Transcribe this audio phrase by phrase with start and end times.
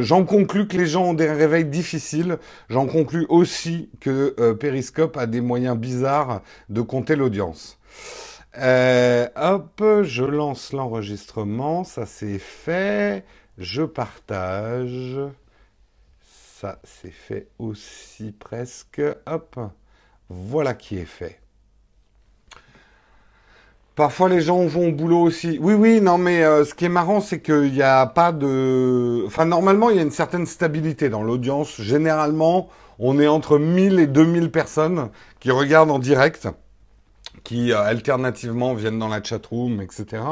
[0.00, 2.38] J'en conclus que les gens ont des réveils difficiles.
[2.68, 7.78] J'en conclus aussi que euh, Periscope a des moyens bizarres de compter l'audience.
[8.56, 11.84] Euh, hop, je lance l'enregistrement.
[11.84, 13.24] Ça c'est fait.
[13.58, 15.18] Je partage.
[16.60, 19.02] Ça c'est fait aussi presque.
[19.26, 19.58] Hop,
[20.28, 21.40] voilà qui est fait.
[23.98, 25.58] Parfois les gens vont au boulot aussi.
[25.60, 29.24] Oui, oui, non, mais euh, ce qui est marrant, c'est qu'il n'y a pas de...
[29.26, 31.80] Enfin, normalement, il y a une certaine stabilité dans l'audience.
[31.80, 32.68] Généralement,
[33.00, 36.46] on est entre 1000 et 2000 personnes qui regardent en direct,
[37.42, 40.22] qui euh, alternativement viennent dans la chatroom, etc.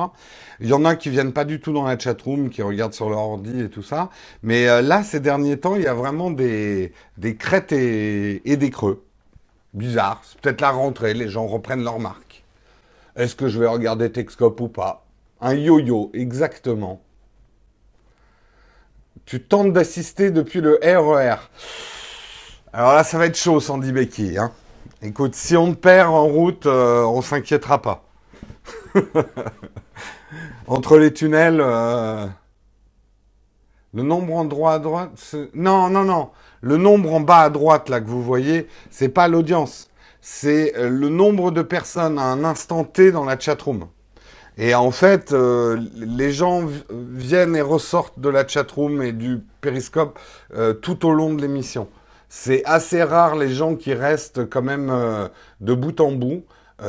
[0.60, 3.10] Il y en a qui viennent pas du tout dans la chatroom, qui regardent sur
[3.10, 4.10] leur ordi et tout ça.
[4.44, 8.56] Mais euh, là, ces derniers temps, il y a vraiment des, des crêtes et, et
[8.56, 9.02] des creux.
[9.74, 10.22] Bizarre.
[10.22, 12.25] C'est peut-être la rentrée, les gens reprennent leur marque.
[13.16, 15.06] Est-ce que je vais regarder Texcope ou pas?
[15.40, 17.00] Un yo-yo, exactement.
[19.24, 21.36] Tu tentes d'assister depuis le RER.
[21.36, 21.36] E
[22.74, 24.36] Alors là, ça va être chaud, Sandy Becky.
[24.36, 24.52] Hein.
[25.00, 28.04] Écoute, si on perd en route, euh, on s'inquiétera pas.
[30.66, 32.26] Entre les tunnels, euh,
[33.94, 36.30] le nombre en droit à droite, non, non, non.
[36.60, 39.88] Le nombre en bas à droite là que vous voyez, c'est pas l'audience
[40.28, 43.86] c'est euh, le nombre de personnes à un instant T dans la chatroom.
[44.58, 50.18] Et en fait, euh, les gens viennent et ressortent de la chatroom et du périscope
[50.56, 51.88] euh, tout au long de l'émission.
[52.28, 54.92] C'est assez rare les gens qui restent quand même
[55.60, 56.42] de bout en bout.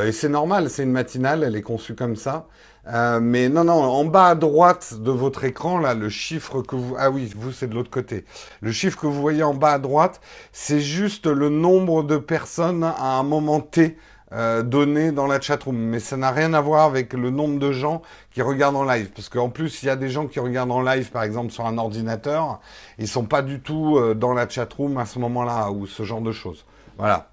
[0.04, 2.48] et c'est normal, c'est une matinale, elle est conçue comme ça.
[2.90, 6.76] Euh, mais non, non, en bas à droite de votre écran, là, le chiffre que
[6.76, 6.96] vous...
[6.98, 8.24] Ah oui, vous, c'est de l'autre côté.
[8.62, 10.22] Le chiffre que vous voyez en bas à droite,
[10.54, 13.98] c'est juste le nombre de personnes à un moment T
[14.32, 15.76] euh, donné dans la chatroom.
[15.78, 19.10] Mais ça n'a rien à voir avec le nombre de gens qui regardent en live.
[19.14, 21.66] Parce qu'en plus, il y a des gens qui regardent en live, par exemple, sur
[21.66, 22.62] un ordinateur.
[23.00, 26.22] Ils sont pas du tout euh, dans la chatroom à ce moment-là, ou ce genre
[26.22, 26.66] de choses.
[26.98, 27.30] Voilà.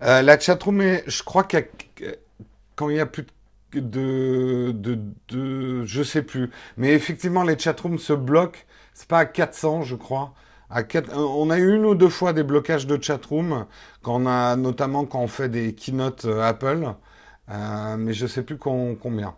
[0.00, 1.62] la chatroom, je crois qu'il y
[2.04, 2.12] a...
[2.74, 3.28] Quand il y a plus de
[3.80, 6.50] de, de, de, je sais plus.
[6.76, 8.60] Mais effectivement, les chatrooms se bloquent.
[8.94, 10.34] C'est pas à 400, je crois.
[10.70, 13.66] À 4, on a eu une ou deux fois des blocages de chatroom,
[14.02, 16.94] quand on a, notamment quand on fait des keynotes euh, Apple,
[17.50, 19.34] euh, mais je sais plus combien.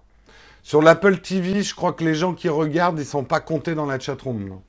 [0.63, 3.87] Sur l'Apple TV, je crois que les gens qui regardent, ils sont pas comptés dans
[3.87, 4.61] la chatroom.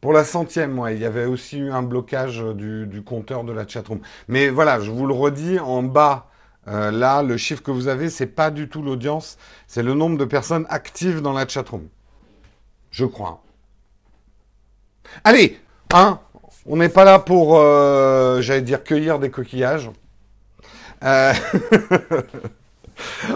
[0.00, 4.00] Pour la centième, il y avait aussi eu un blocage du, compteur de la chatroom.
[4.28, 6.28] Mais voilà, je vous le redis, en bas,
[6.68, 10.16] euh, là, le chiffre que vous avez, c'est pas du tout l'audience, c'est le nombre
[10.16, 11.88] de personnes actives dans la chatroom.
[12.90, 13.42] Je crois.
[15.24, 15.60] Allez,
[15.92, 16.20] hein,
[16.64, 19.90] on n'est pas là pour, euh, j'allais dire, cueillir des coquillages.
[21.04, 21.32] Euh...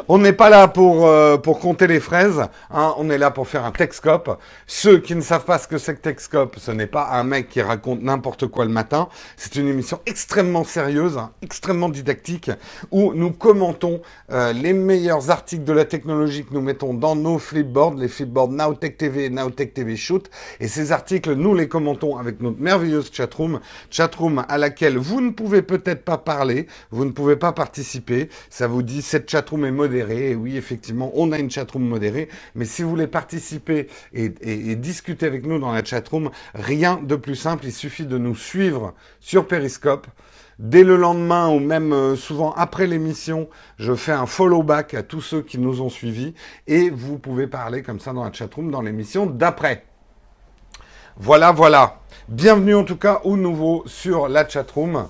[0.09, 3.65] On n'est pas là pour, euh, compter les fraises, hein, on est là pour faire
[3.65, 4.39] un Texcope.
[4.67, 6.21] Ceux qui ne savent pas ce que c'est que
[6.59, 10.65] ce n'est pas un mec qui raconte n'importe quoi le matin, c'est une émission extrêmement
[10.65, 12.51] sérieuse, hein, extrêmement didactique,
[12.91, 17.39] où nous commentons euh, les meilleurs articles de la technologie que nous mettons dans nos
[17.39, 20.29] flipboards, les flipboards Nowtech TV et TV Shoot,
[20.61, 23.61] et ces articles, nous les commentons avec notre merveilleuse chatroom,
[23.91, 28.67] chatroom à laquelle vous ne pouvez peut-être pas parler, vous ne pouvez pas participer, ça
[28.67, 30.31] vous dit cette chatroom est modérée.
[30.31, 32.29] Et oui, effectivement, on a une chatroom modérée.
[32.55, 34.29] Mais si vous voulez participer et,
[34.77, 37.67] discuter avec nous dans la chatroom, rien de plus simple.
[37.67, 40.07] Il suffit de nous suivre sur Periscope.
[40.59, 45.03] Dès le lendemain ou même euh, souvent après l'émission, je fais un follow back à
[45.03, 46.33] tous ceux qui nous ont suivis
[46.69, 49.85] et vous pouvez parler comme ça dans la chatroom dans l'émission d'après.
[51.17, 52.01] Voilà, voilà.
[52.29, 55.09] Bienvenue en tout cas au nouveau sur la chatroom.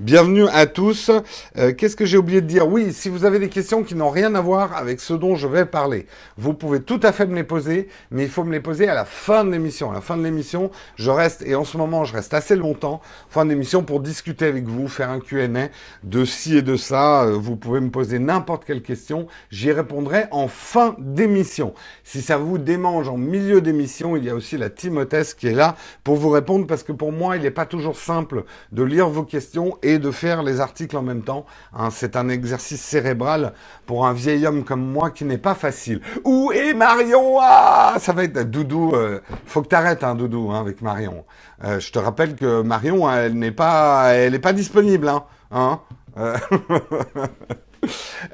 [0.00, 1.10] Bienvenue à tous.
[1.58, 2.66] Euh, qu'est-ce que j'ai oublié de dire?
[2.66, 5.46] Oui, si vous avez des questions qui n'ont rien à voir avec ce dont je
[5.46, 6.06] vais parler,
[6.38, 8.94] vous pouvez tout à fait me les poser, mais il faut me les poser à
[8.94, 9.90] la fin de l'émission.
[9.90, 13.02] À la fin de l'émission, je reste, et en ce moment, je reste assez longtemps,
[13.28, 15.68] fin de l'émission, pour discuter avec vous, faire un Q&A
[16.02, 17.24] de ci et de ça.
[17.24, 19.26] Euh, vous pouvez me poser n'importe quelle question.
[19.50, 21.74] J'y répondrai en fin d'émission.
[22.04, 25.54] Si ça vous démange en milieu d'émission, il y a aussi la Timothée qui est
[25.54, 29.10] là pour vous répondre, parce que pour moi, il n'est pas toujours simple de lire
[29.10, 31.46] vos questions de faire les articles en même temps.
[31.74, 31.88] Hein.
[31.90, 33.52] c'est un exercice cérébral
[33.86, 36.00] pour un vieil homme comme moi qui n'est pas facile.
[36.24, 37.38] Où est Marion?
[37.40, 38.92] Ah, Ça va être Doudou.
[38.94, 41.24] Euh, faut que t'arrêtes, hein, Doudou, hein, avec Marion.
[41.64, 44.12] Euh, je te rappelle que Marion, elle n'est pas,
[44.54, 45.08] disponible.
[45.08, 45.80] Hein, hein.
[46.18, 46.36] Euh,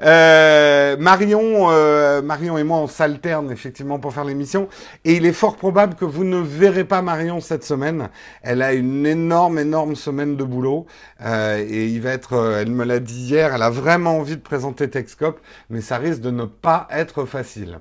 [0.01, 4.67] Euh, Marion, euh, Marion et moi, on s'alterne effectivement pour faire l'émission.
[5.05, 8.09] Et il est fort probable que vous ne verrez pas Marion cette semaine.
[8.41, 10.85] Elle a une énorme, énorme semaine de boulot.
[11.21, 14.41] Euh, et il va être, elle me l'a dit hier, elle a vraiment envie de
[14.41, 15.39] présenter Texcop,
[15.69, 17.79] mais ça risque de ne pas être facile.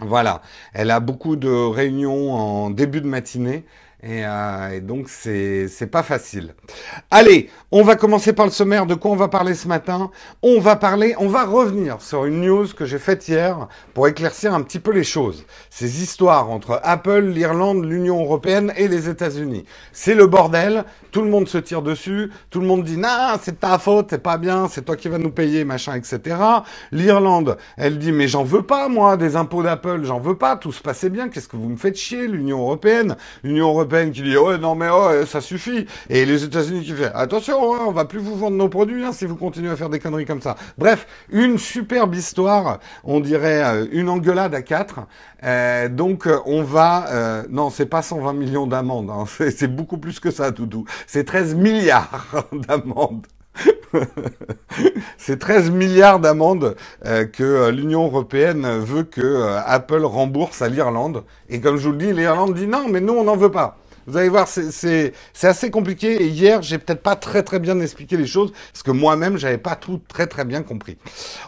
[0.00, 0.40] Voilà.
[0.72, 3.64] Elle a beaucoup de réunions en début de matinée.
[4.02, 6.54] Et, euh, et, donc c'est c'est pas facile.
[7.10, 8.86] Allez, on va commencer par le sommaire.
[8.86, 10.10] De quoi on va parler ce matin?
[10.42, 14.54] On va parler, on va revenir sur une news que j'ai faite hier pour éclaircir
[14.54, 15.44] un petit peu les choses.
[15.68, 19.66] Ces histoires entre Apple, l'Irlande, l'Union européenne et les États-Unis.
[19.92, 20.84] C'est le bordel.
[21.12, 22.30] Tout le monde se tire dessus.
[22.48, 25.18] Tout le monde dit non, c'est ta faute, c'est pas bien, c'est toi qui vas
[25.18, 26.36] nous payer, machin, etc.
[26.90, 30.56] L'Irlande, elle dit mais j'en veux pas moi des impôts d'Apple, j'en veux pas.
[30.56, 31.28] Tout se passait bien.
[31.28, 34.88] Qu'est-ce que vous me faites chier L'Union européenne, l'Union européenne qui dit ouais non mais
[34.92, 38.56] oh, ça suffit et les États-Unis qui fait attention hein, on va plus vous vendre
[38.56, 40.56] nos produits hein, si vous continuez à faire des conneries comme ça.
[40.78, 45.00] Bref, une superbe histoire, on dirait euh, une engueulade à quatre.
[45.42, 49.24] Euh, donc euh, on va euh, non c'est pas 120 millions d'amendes, hein,
[49.56, 50.84] c'est beaucoup plus que ça Doudou.
[51.06, 53.26] C'est 13 milliards d'amendes.
[55.18, 60.68] C'est 13 milliards d'amendes euh, que euh, l'Union européenne veut que euh, Apple rembourse à
[60.68, 61.24] l'Irlande.
[61.48, 63.78] Et comme je vous le dis, l'Irlande dit non, mais nous, on n'en veut pas.
[64.10, 66.20] Vous allez voir, c'est assez compliqué.
[66.20, 69.56] Et hier, j'ai peut-être pas très très bien expliqué les choses parce que moi-même, j'avais
[69.56, 70.96] pas tout très très bien compris.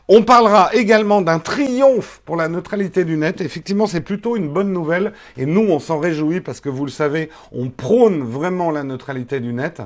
[0.06, 3.40] On parlera également d'un triomphe pour la neutralité du net.
[3.40, 6.92] Effectivement, c'est plutôt une bonne nouvelle et nous, on s'en réjouit parce que vous le
[6.92, 9.82] savez, on prône vraiment la neutralité du net.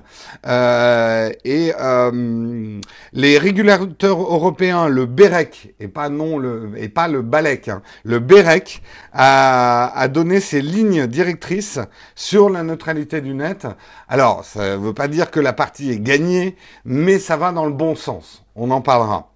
[0.46, 2.78] Euh, et euh,
[3.14, 8.18] les régulateurs européens, le BEREC et pas non le et pas le BALEC, hein, le
[8.18, 8.82] BEREC
[9.14, 11.78] a, a donné ses lignes directrices
[12.14, 13.66] sur la neutralité du net.
[14.08, 17.66] Alors, ça ne veut pas dire que la partie est gagnée, mais ça va dans
[17.66, 18.44] le bon sens.
[18.54, 19.30] On en parlera.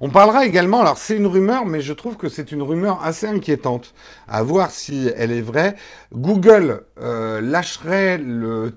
[0.00, 3.26] On parlera également, alors c'est une rumeur, mais je trouve que c'est une rumeur assez
[3.26, 3.94] inquiétante,
[4.28, 5.74] à voir si elle est vraie.
[6.12, 8.72] Google euh, lâcherait le,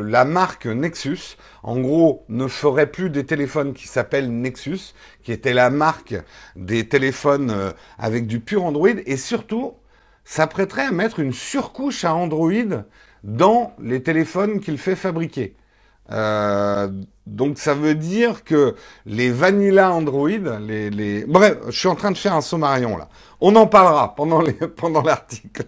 [0.00, 5.52] la marque Nexus, en gros ne ferait plus des téléphones qui s'appellent Nexus, qui était
[5.52, 6.14] la marque
[6.56, 9.74] des téléphones euh, avec du pur Android, et surtout
[10.24, 12.52] s'apprêterait à mettre une surcouche à Android
[13.24, 15.56] dans les téléphones qu'il fait fabriquer.
[16.10, 16.88] Euh,
[17.26, 18.74] donc ça veut dire que
[19.06, 21.24] les vanilla Android, les, les...
[21.24, 23.08] bref, je suis en train de faire un sommarion là.
[23.40, 25.64] On en parlera pendant les, pendant l'article.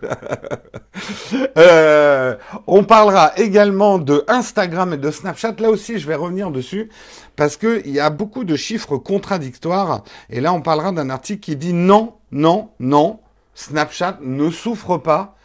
[1.56, 2.36] euh,
[2.66, 5.54] on parlera également de Instagram et de Snapchat.
[5.58, 6.90] Là aussi, je vais revenir dessus
[7.36, 10.02] parce que il y a beaucoup de chiffres contradictoires.
[10.30, 13.20] Et là, on parlera d'un article qui dit non, non, non.
[13.54, 15.36] Snapchat ne souffre pas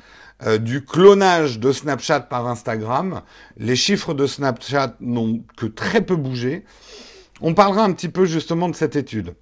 [0.46, 3.22] euh, du clonage de Snapchat par Instagram.
[3.58, 6.66] Les chiffres de Snapchat n'ont que très peu bougé.
[7.42, 9.36] On parlera un petit peu justement de cette étude.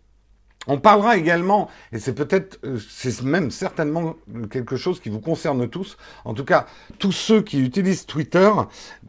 [0.67, 4.15] On parlera également, et c'est peut-être, euh, c'est même certainement
[4.51, 6.65] quelque chose qui vous concerne tous, en tout cas
[6.99, 8.51] tous ceux qui utilisent Twitter,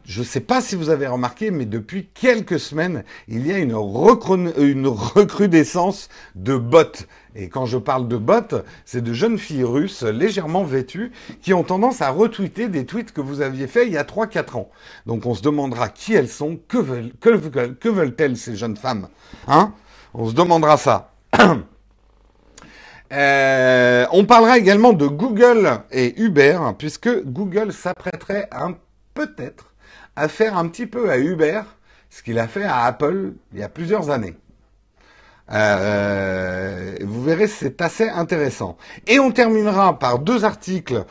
[0.05, 3.57] je ne sais pas si vous avez remarqué, mais depuis quelques semaines, il y a
[3.59, 3.75] une,
[4.57, 7.05] une recrudescence de bots.
[7.35, 11.63] Et quand je parle de bots, c'est de jeunes filles russes légèrement vêtues qui ont
[11.63, 14.69] tendance à retweeter des tweets que vous aviez faits il y a 3-4 ans.
[15.05, 19.09] Donc on se demandera qui elles sont, que veulent, que, que veulent-elles ces jeunes femmes
[19.47, 19.73] Hein?
[20.13, 21.11] On se demandera ça.
[23.11, 28.47] Euh, on parlera également de Google et Uber, puisque Google s'apprêterait
[29.15, 29.73] peut-être
[30.15, 31.61] à faire un petit peu à Uber
[32.11, 34.35] ce qu'il a fait à Apple il y a plusieurs années.
[35.51, 38.77] Euh, vous verrez, c'est assez intéressant.
[39.07, 41.03] Et on terminera par deux articles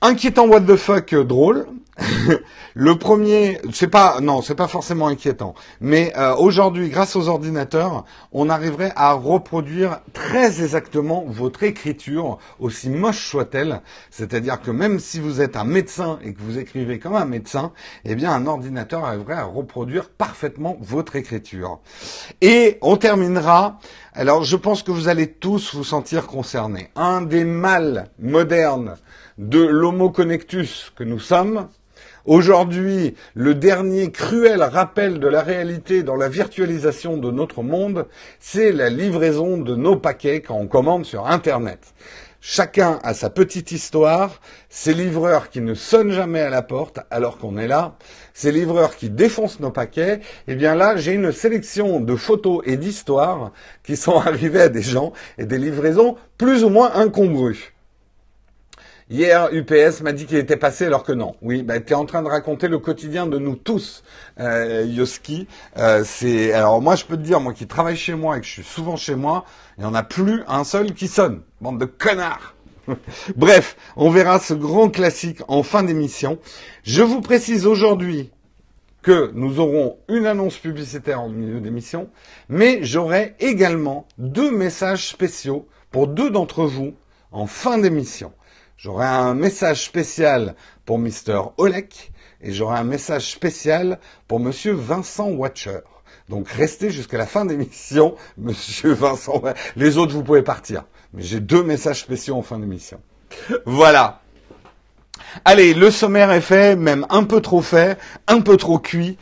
[0.00, 1.66] inquiétants what the fuck euh, drôles
[2.74, 8.04] le premier, c'est pas, non, c'est pas forcément inquiétant, mais euh, aujourd'hui, grâce aux ordinateurs,
[8.32, 13.80] on arriverait à reproduire très exactement votre écriture, aussi moche soit-elle.
[14.10, 17.72] C'est-à-dire que même si vous êtes un médecin et que vous écrivez comme un médecin,
[18.04, 21.80] eh bien, un ordinateur arriverait à reproduire parfaitement votre écriture.
[22.42, 23.78] Et on terminera.
[24.12, 26.90] Alors, je pense que vous allez tous vous sentir concernés.
[26.96, 28.96] Un des mâles modernes
[29.38, 31.68] de l'Homo connectus que nous sommes,
[32.26, 38.08] Aujourd'hui, le dernier cruel rappel de la réalité dans la virtualisation de notre monde,
[38.40, 41.94] c'est la livraison de nos paquets quand on commande sur Internet.
[42.40, 47.38] Chacun a sa petite histoire, ces livreurs qui ne sonnent jamais à la porte alors
[47.38, 47.96] qu'on est là,
[48.34, 50.18] ces livreurs qui défoncent nos paquets,
[50.48, 53.52] eh bien là, j'ai une sélection de photos et d'histoires
[53.84, 57.75] qui sont arrivées à des gens et des livraisons plus ou moins incongrues.
[59.08, 61.36] Hier, UPS m'a dit qu'il était passé alors que non.
[61.40, 64.02] Oui, bah, tu es en train de raconter le quotidien de nous tous,
[64.40, 65.46] euh, Yoski.
[65.78, 68.46] Euh, c'est alors moi je peux te dire, moi qui travaille chez moi et que
[68.46, 69.44] je suis souvent chez moi,
[69.78, 71.42] il n'y en a plus un seul qui sonne.
[71.60, 72.56] Bande de connards.
[73.36, 76.40] Bref, on verra ce grand classique en fin d'émission.
[76.82, 78.32] Je vous précise aujourd'hui
[79.02, 82.10] que nous aurons une annonce publicitaire en milieu d'émission,
[82.48, 86.94] mais j'aurai également deux messages spéciaux pour deux d'entre vous
[87.30, 88.32] en fin d'émission.
[88.76, 90.54] J'aurai un message spécial
[90.84, 91.52] pour Mr.
[91.56, 95.78] Olek et j'aurai un message spécial pour Monsieur Vincent Watcher.
[96.28, 99.42] Donc restez jusqu'à la fin d'émission, Monsieur Vincent.
[99.76, 100.84] Les autres, vous pouvez partir.
[101.14, 103.00] Mais j'ai deux messages spéciaux en fin d'émission.
[103.64, 104.20] Voilà.
[105.44, 109.18] Allez, le sommaire est fait, même un peu trop fait, un peu trop cuit.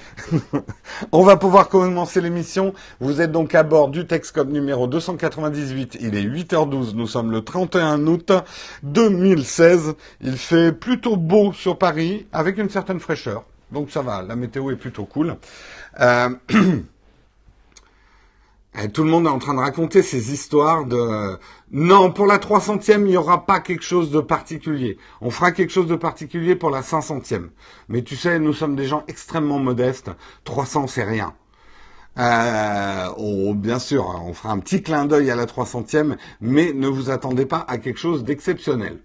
[1.13, 2.73] On va pouvoir commencer l'émission.
[3.01, 5.99] Vous êtes donc à bord du Texcom numéro 298.
[6.01, 6.95] Il est 8h12.
[6.95, 8.33] Nous sommes le 31 août
[8.83, 9.95] 2016.
[10.21, 13.45] Il fait plutôt beau sur Paris, avec une certaine fraîcheur.
[13.73, 15.37] Donc ça va, la météo est plutôt cool.
[16.01, 16.31] Euh...
[18.93, 21.39] Tout le monde est en train de raconter ces histoires de
[21.71, 24.99] non pour la 300e il n'y aura pas quelque chose de particulier.
[25.21, 27.51] On fera quelque chose de particulier pour la 500e.
[27.89, 30.11] Mais tu sais, nous sommes des gens extrêmement modestes.
[30.43, 31.35] 300 c'est rien.
[32.19, 36.89] Euh, oh, bien sûr, on fera un petit clin d'œil à la 300e, mais ne
[36.89, 39.01] vous attendez pas à quelque chose d'exceptionnel.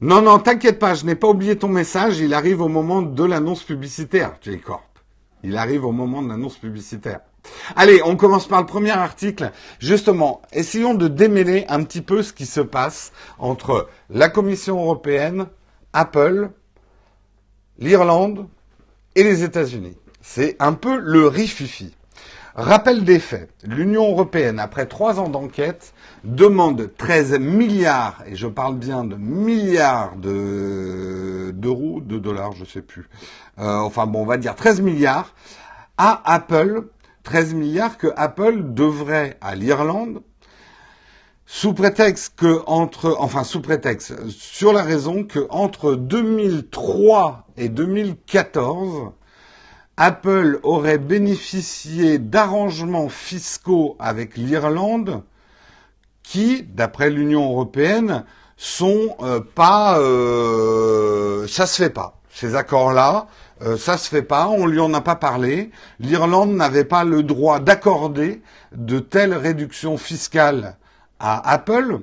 [0.00, 3.24] Non, non, t'inquiète pas, je n'ai pas oublié ton message, il arrive au moment de
[3.24, 4.80] l'annonce publicitaire, Jacob.
[5.42, 7.20] Il arrive au moment de l'annonce publicitaire.
[7.76, 9.50] Allez, on commence par le premier article.
[9.80, 15.46] Justement, essayons de démêler un petit peu ce qui se passe entre la Commission européenne,
[15.92, 16.50] Apple,
[17.78, 18.46] l'Irlande
[19.16, 19.96] et les États-Unis.
[20.20, 21.94] C'est un peu le rififi.
[22.54, 23.50] Rappel des faits.
[23.64, 25.94] L'Union européenne, après trois ans d'enquête,
[26.24, 33.08] demande 13 milliards, et je parle bien de milliards d'euros, de, dollars, je sais plus.
[33.58, 35.34] Euh, enfin bon, on va dire 13 milliards
[35.98, 36.88] à Apple,
[37.24, 40.22] 13 milliards que Apple devrait à l'Irlande,
[41.44, 49.10] sous prétexte que entre, enfin sous prétexte, sur la raison que entre 2003 et 2014,
[49.96, 55.22] Apple aurait bénéficié d'arrangements fiscaux avec l'Irlande
[56.22, 58.24] qui, d'après l'Union européenne,
[58.56, 62.20] sont euh, pas, euh, ça se fait pas.
[62.30, 63.26] Ces accords-là,
[63.62, 64.48] euh, ça se fait pas.
[64.48, 65.70] On lui en a pas parlé.
[65.98, 68.40] L'Irlande n'avait pas le droit d'accorder
[68.74, 70.76] de telles réductions fiscales
[71.18, 72.00] à Apple.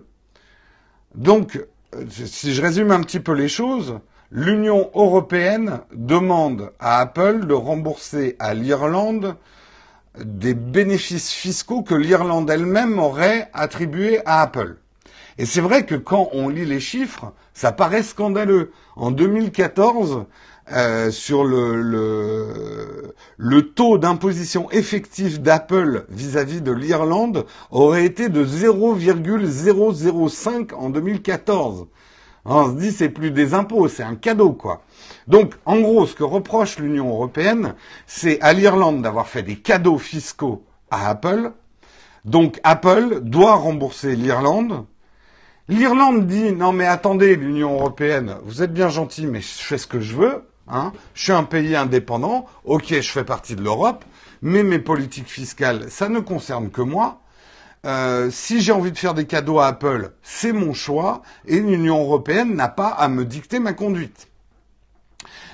[1.16, 1.64] Donc,
[2.10, 4.00] si je résume un petit peu les choses,
[4.32, 9.36] l'Union européenne demande à Apple de rembourser à l'Irlande
[10.24, 14.78] des bénéfices fiscaux que l'Irlande elle-même aurait attribués à Apple.
[15.38, 18.72] Et c'est vrai que quand on lit les chiffres, ça paraît scandaleux.
[18.98, 20.26] En 2014,
[20.72, 28.44] euh, sur le, le, le taux d'imposition effectif d'Apple vis-à-vis de l'Irlande aurait été de
[28.44, 31.88] 0,005 en 2014.
[32.52, 34.82] On se dit c'est plus des impôts, c'est un cadeau quoi.
[35.28, 37.76] Donc en gros, ce que reproche l'Union européenne,
[38.08, 41.52] c'est à l'Irlande d'avoir fait des cadeaux fiscaux à Apple.
[42.26, 44.84] Donc Apple doit rembourser l'Irlande.
[45.68, 49.86] L'Irlande dit non mais attendez l'Union européenne, vous êtes bien gentil mais je fais ce
[49.86, 50.44] que je veux.
[50.68, 50.92] Hein.
[51.14, 54.04] Je suis un pays indépendant, ok je fais partie de l'Europe,
[54.42, 57.22] mais mes politiques fiscales ça ne concerne que moi.
[57.86, 62.02] Euh, si j'ai envie de faire des cadeaux à Apple, c'est mon choix, et l'Union
[62.02, 64.28] européenne n'a pas à me dicter ma conduite.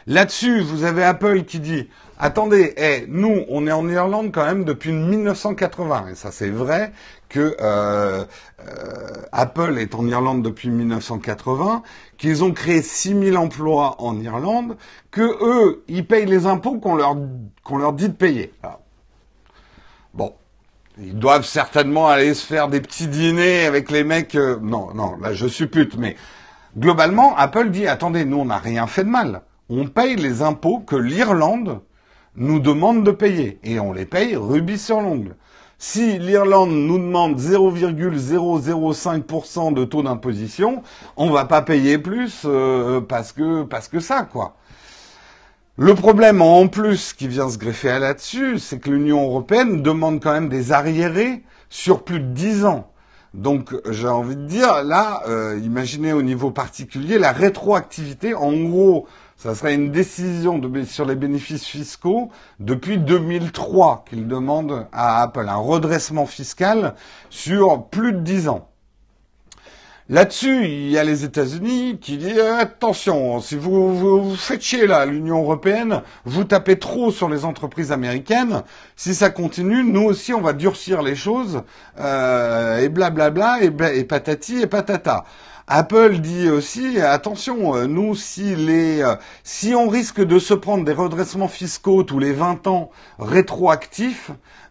[0.08, 4.64] Là-dessus, vous avez Apple qui dit attendez, eh, nous, on est en Irlande quand même
[4.64, 6.94] depuis 1980, et ça c'est vrai
[7.30, 8.24] que euh,
[8.60, 11.84] euh, Apple est en Irlande depuis 1980,
[12.18, 14.78] qu'ils ont créé 6000 emplois en Irlande,
[15.12, 17.16] que eux, ils payent les impôts qu'on leur
[17.72, 18.54] leur dit de payer.
[20.14, 20.34] bon,
[21.02, 24.36] ils doivent certainement aller se faire des petits dîners avec les mecs.
[24.36, 26.16] Euh, non, non, là je suppute, mais
[26.78, 29.42] globalement, Apple dit attendez, nous on n'a rien fait de mal.
[29.70, 31.82] On paye les impôts que l'Irlande
[32.36, 35.36] nous demande de payer et on les paye rubis sur l'ongle.
[35.78, 40.84] Si l'Irlande nous demande 0,005% de taux d'imposition,
[41.18, 44.56] on va pas payer plus euh, parce que parce que ça quoi.
[45.78, 50.24] Le problème en plus qui vient se greffer à là-dessus, c'est que l'Union européenne demande
[50.24, 52.94] quand même des arriérés sur plus de 10 ans.
[53.34, 58.34] Donc j'ai envie de dire, là, euh, imaginez au niveau particulier la rétroactivité.
[58.34, 59.06] En gros,
[59.36, 62.30] ça serait une décision sur les bénéfices fiscaux
[62.62, 66.96] depuis 2003 qu'il demande à Apple, un redressement fiscal
[67.30, 68.70] sur plus de 10 ans.
[70.08, 75.04] Là-dessus, il y a les États-Unis qui disent attention, si vous, vous, faites chier là,
[75.08, 78.62] l'Union européenne, vous tapez trop sur les entreprises américaines.
[78.96, 81.64] Si ça continue, nous aussi, on va durcir les choses
[82.00, 85.26] euh, et blablabla et, et patati et patata.
[85.68, 90.86] Apple dit aussi attention, euh, nous si les euh, si on risque de se prendre
[90.86, 94.30] des redressements fiscaux tous les 20 ans rétroactifs,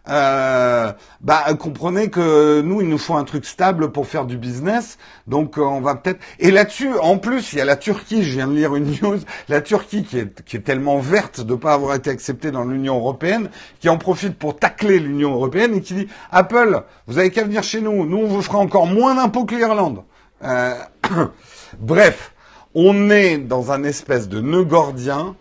[0.09, 4.97] euh, bah comprenez que nous il nous faut un truc stable pour faire du business,
[5.27, 8.47] donc on va peut-être et là-dessus en plus il y a la Turquie, je viens
[8.47, 9.19] de lire une news,
[9.49, 12.97] la Turquie qui est qui est tellement verte de pas avoir été acceptée dans l'Union
[12.97, 17.43] européenne, qui en profite pour tacler l'Union européenne et qui dit Apple, vous avez qu'à
[17.43, 20.03] venir chez nous, nous on vous fera encore moins d'impôts que l'Irlande.
[20.43, 20.75] Euh,
[21.79, 22.33] bref,
[22.73, 25.35] on est dans un espèce de nœud gordien.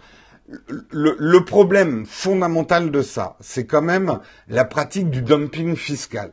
[0.90, 4.18] Le, le problème fondamental de ça, c'est quand même
[4.48, 6.32] la pratique du dumping fiscal.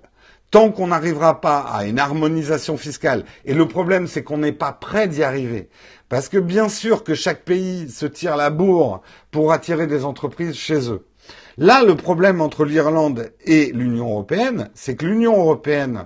[0.51, 4.74] Tant qu'on n'arrivera pas à une harmonisation fiscale, et le problème c'est qu'on n'est pas
[4.74, 5.70] prêt d'y arriver,
[6.10, 9.01] parce que bien sûr que chaque pays se tire la bourre
[9.32, 11.06] pour attirer des entreprises chez eux.
[11.58, 16.06] Là, le problème entre l'Irlande et l'Union européenne, c'est que l'Union européenne,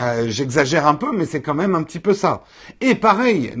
[0.00, 2.44] Euh, J'exagère un peu, mais c'est quand même un petit peu ça.
[2.80, 3.52] Et pareil,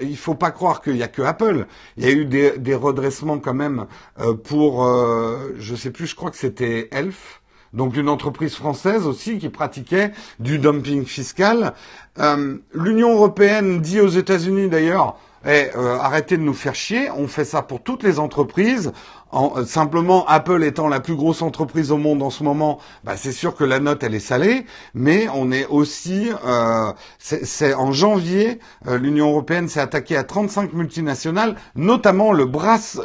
[0.00, 1.66] il faut pas croire qu'il y a que Apple.
[1.96, 3.86] Il y a eu des, des redressements quand même
[4.20, 7.40] euh, pour, euh, je sais plus, je crois que c'était Elf,
[7.72, 11.74] donc une entreprise française aussi qui pratiquait du dumping fiscal.
[12.18, 17.44] Euh, L'Union européenne dit aux États-Unis d'ailleurs, eh, arrêtez de nous faire chier, on fait
[17.44, 18.92] ça pour toutes les entreprises.
[19.30, 23.16] En, euh, simplement, Apple étant la plus grosse entreprise au monde en ce moment, bah,
[23.16, 24.64] c'est sûr que la note elle est salée,
[24.94, 30.72] mais on est aussi, euh, c'est en janvier, euh, l'Union européenne s'est attaquée à 35
[30.72, 32.44] multinationales, notamment le,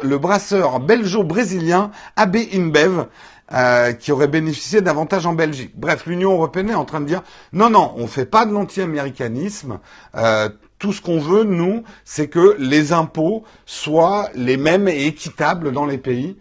[0.02, 3.06] le brasseur belgeo-brésilien AB InBev.
[3.52, 5.72] Euh, qui aurait bénéficié davantage en Belgique.
[5.76, 9.80] Bref, l'Union européenne est en train de dire non, non, on fait pas de l'anti-américanisme.
[10.16, 15.72] Euh, tout ce qu'on veut, nous, c'est que les impôts soient les mêmes et équitables
[15.72, 16.36] dans les pays.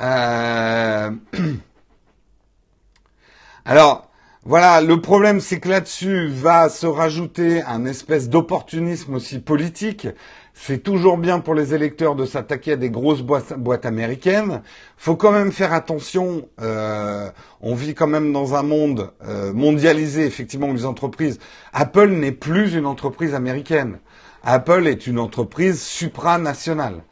[0.00, 1.10] Euh...
[3.64, 4.08] Alors,
[4.44, 10.06] voilà, le problème, c'est que là-dessus va se rajouter un espèce d'opportunisme aussi politique.
[10.58, 14.62] C'est toujours bien pour les électeurs de s'attaquer à des grosses boîtes, américaines.
[14.96, 16.48] Faut quand même faire attention.
[16.62, 17.28] Euh,
[17.60, 21.38] on vit quand même dans un monde euh, mondialisé, effectivement, où les entreprises.
[21.74, 23.98] Apple n'est plus une entreprise américaine.
[24.42, 27.02] Apple est une entreprise supranationale.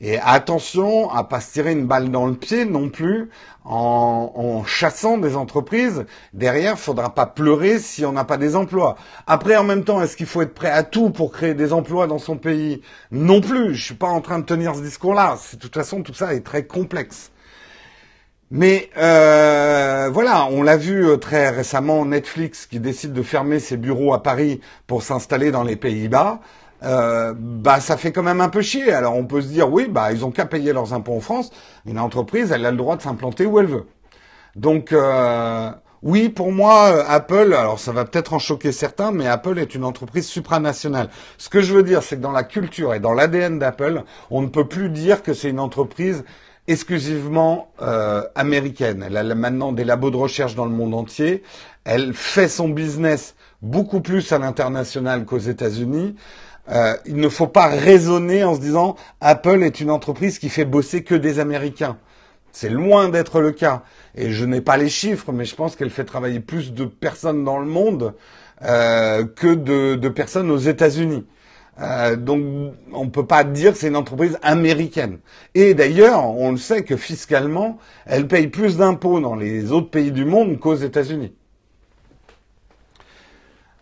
[0.00, 3.30] Et attention à pas se tirer une balle dans le pied non plus
[3.64, 6.04] en, chassant des entreprises.
[6.32, 8.96] Derrière, il faudra pas pleurer si on n'a pas des emplois.
[9.26, 12.06] Après, en même temps, est-ce qu'il faut être prêt à tout pour créer des emplois
[12.06, 12.82] dans son pays?
[13.10, 13.74] Non plus.
[13.74, 15.38] Je suis pas en train de tenir ce discours-là.
[15.52, 17.30] De toute façon, tout ça est très complexe.
[18.50, 23.76] Mais euh, voilà, on l'a vu euh, très récemment, Netflix qui décide de fermer ses
[23.76, 26.40] bureaux à Paris pour s'installer dans les Pays-Bas.
[26.84, 28.92] Euh, bah ça fait quand même un peu chier.
[28.92, 31.50] Alors on peut se dire oui, bah ils ont qu'à payer leurs impôts en France.
[31.86, 33.86] Une entreprise, elle a le droit de s'implanter où elle veut.
[34.56, 35.70] Donc euh,
[36.02, 39.74] oui, pour moi, euh, Apple, alors ça va peut-être en choquer certains, mais Apple est
[39.74, 41.08] une entreprise supranationale.
[41.38, 44.42] Ce que je veux dire, c'est que dans la culture et dans l'ADN d'Apple, on
[44.42, 46.24] ne peut plus dire que c'est une entreprise
[46.66, 47.68] exclusivement
[48.34, 49.04] américaine.
[49.06, 51.42] Elle a maintenant des labos de recherche dans le monde entier.
[51.84, 56.16] Elle fait son business beaucoup plus à l'international qu'aux États-Unis.
[56.70, 60.64] Euh, il ne faut pas raisonner en se disant Apple est une entreprise qui fait
[60.64, 61.98] bosser que des Américains.
[62.52, 63.82] C'est loin d'être le cas.
[64.14, 67.44] Et je n'ai pas les chiffres, mais je pense qu'elle fait travailler plus de personnes
[67.44, 68.14] dans le monde
[68.62, 71.26] euh, que de, personnes aux États-Unis.
[71.80, 75.18] Euh, donc on ne peut pas dire que c'est une entreprise américaine.
[75.54, 80.12] Et d'ailleurs, on le sait que fiscalement, elle paye plus d'impôts dans les autres pays
[80.12, 81.34] du monde qu'aux États-Unis.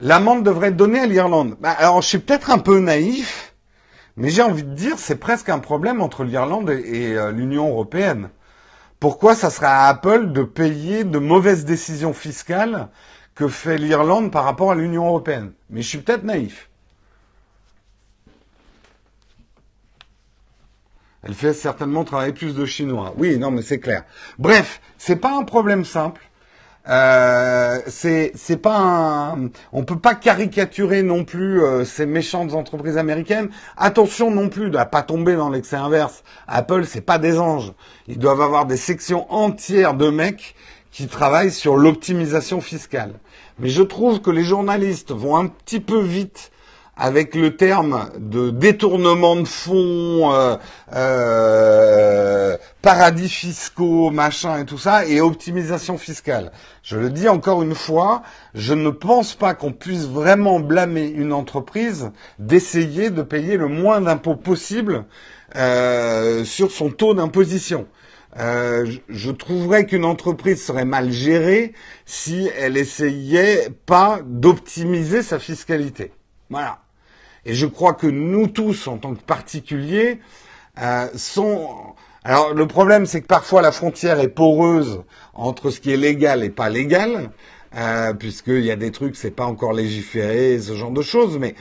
[0.02, 1.56] L'amende devrait être donnée à l'Irlande.
[1.60, 3.54] Bah, alors, je suis peut-être un peu naïf,
[4.16, 8.30] mais j'ai envie de dire, c'est presque un problème entre l'Irlande et, euh, l'Union européenne.
[8.98, 12.88] Pourquoi ça serait à Apple de payer de mauvaises décisions fiscales
[13.36, 15.52] que fait l'Irlande par rapport à l'Union européenne?
[15.70, 16.68] Mais je suis peut-être naïf.
[21.22, 23.14] Elle fait certainement travailler plus de Chinois.
[23.18, 24.02] Oui, non, mais c'est clair.
[24.40, 26.28] Bref, c'est pas un problème simple.
[26.88, 32.98] Euh, c'est c'est pas un, on peut pas caricaturer non plus euh, ces méchantes entreprises
[32.98, 33.50] américaines.
[33.76, 36.24] Attention non plus de pas tomber dans l'excès inverse.
[36.48, 37.72] Apple c'est pas des anges.
[38.08, 40.56] Ils doivent avoir des sections entières de mecs
[40.90, 43.14] qui travaillent sur l'optimisation fiscale.
[43.60, 46.50] Mais je trouve que les journalistes vont un petit peu vite
[46.96, 50.56] avec le terme de détournement de fonds, euh,
[50.94, 56.52] euh, paradis fiscaux, machin et tout ça, et optimisation fiscale.
[56.82, 58.22] Je le dis encore une fois,
[58.54, 64.00] je ne pense pas qu'on puisse vraiment blâmer une entreprise d'essayer de payer le moins
[64.00, 65.04] d'impôts possible
[65.56, 67.86] euh, sur son taux d'imposition.
[68.36, 76.12] je trouverais qu'une entreprise serait mal gérée si elle essayait pas d'optimiser sa fiscalité.
[76.50, 76.80] Voilà.
[77.44, 80.20] Et je crois que nous tous, en tant que particuliers,
[80.80, 81.91] euh, sont...
[82.24, 85.02] Alors le problème, c'est que parfois la frontière est poreuse
[85.34, 87.30] entre ce qui est légal et pas légal,
[87.74, 91.54] euh, puisqu'il y a des trucs, c'est pas encore légiféré, ce genre de choses, mais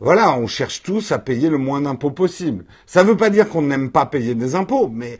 [0.00, 2.64] voilà, on cherche tous à payer le moins d'impôts possible.
[2.86, 5.18] Ça ne veut pas dire qu'on n'aime pas payer des impôts, mais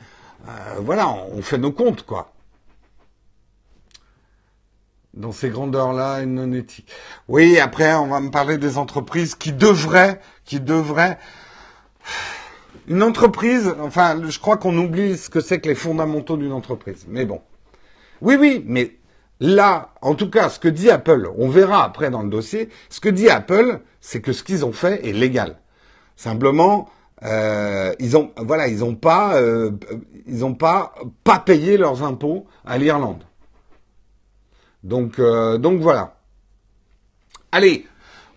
[0.49, 2.33] euh, voilà, on fait nos comptes, quoi
[5.15, 6.91] dans ces grandeurs-là et non éthiques.
[7.27, 11.19] Oui, après, on va me parler des entreprises qui devraient, qui devraient.
[12.89, 17.05] Une entreprise, enfin, je crois qu'on oublie ce que c'est que les fondamentaux d'une entreprise.
[17.07, 17.43] Mais bon.
[18.23, 18.97] Oui, oui, mais
[19.41, 23.01] là, en tout cas, ce que dit Apple, on verra après dans le dossier, ce
[23.01, 25.59] que dit Apple, c'est que ce qu'ils ont fait est légal.
[26.17, 26.89] Simplement,
[27.25, 29.73] euh, ils ont, voilà, ils ont pas, euh,
[30.27, 33.23] ils ont pas pas payé leurs impôts à l'Irlande.
[34.83, 36.17] Donc, euh, donc voilà.
[37.53, 37.87] Allez,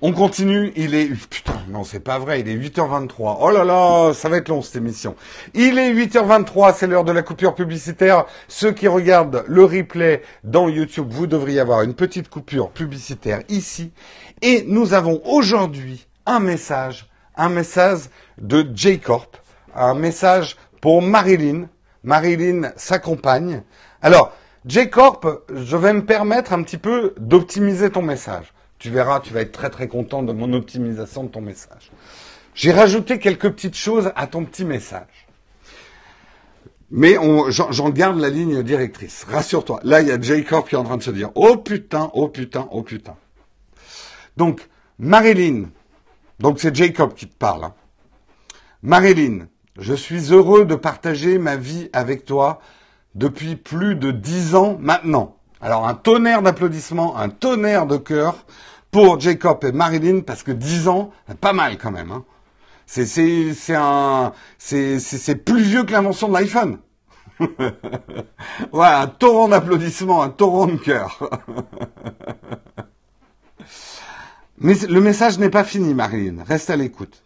[0.01, 0.73] on continue.
[0.75, 2.39] Il est putain, non, c'est pas vrai.
[2.41, 3.37] Il est 8h23.
[3.39, 5.15] Oh là là, ça va être long cette émission.
[5.53, 6.73] Il est 8h23.
[6.75, 8.25] C'est l'heure de la coupure publicitaire.
[8.47, 13.91] Ceux qui regardent le replay dans YouTube, vous devriez avoir une petite coupure publicitaire ici.
[14.41, 18.09] Et nous avons aujourd'hui un message, un message
[18.39, 19.37] de J-Corp,
[19.75, 21.67] un message pour Marilyn.
[22.03, 23.61] Marilyn s'accompagne.
[24.01, 24.33] Alors,
[24.65, 28.51] J-Corp, je vais me permettre un petit peu d'optimiser ton message.
[28.81, 31.91] Tu verras, tu vas être très très content de mon optimisation de ton message.
[32.55, 35.27] J'ai rajouté quelques petites choses à ton petit message.
[36.89, 37.15] Mais
[37.49, 39.23] j'en garde la ligne directrice.
[39.29, 39.81] Rassure-toi.
[39.83, 42.27] Là, il y a J-Corp qui est en train de se dire, oh putain, oh
[42.27, 43.15] putain, oh putain.
[44.35, 44.67] Donc,
[44.97, 45.65] Marilyn,
[46.39, 47.65] donc c'est Jacob qui te parle.
[47.65, 47.75] Hein.
[48.81, 49.45] Marilyn,
[49.77, 52.59] je suis heureux de partager ma vie avec toi
[53.13, 55.37] depuis plus de dix ans maintenant.
[55.61, 58.43] Alors un tonnerre d'applaudissements, un tonnerre de cœur
[58.91, 62.11] pour Jacob et Marilyn parce que dix ans, pas mal quand même.
[62.11, 62.25] Hein.
[62.85, 63.05] C'est
[65.45, 66.79] plus vieux que l'invention de l'iPhone.
[68.71, 71.29] voilà, un torrent d'applaudissements, un torrent de cœur.
[74.59, 76.43] Mais le message n'est pas fini, Marilyn.
[76.43, 77.23] Reste à l'écoute.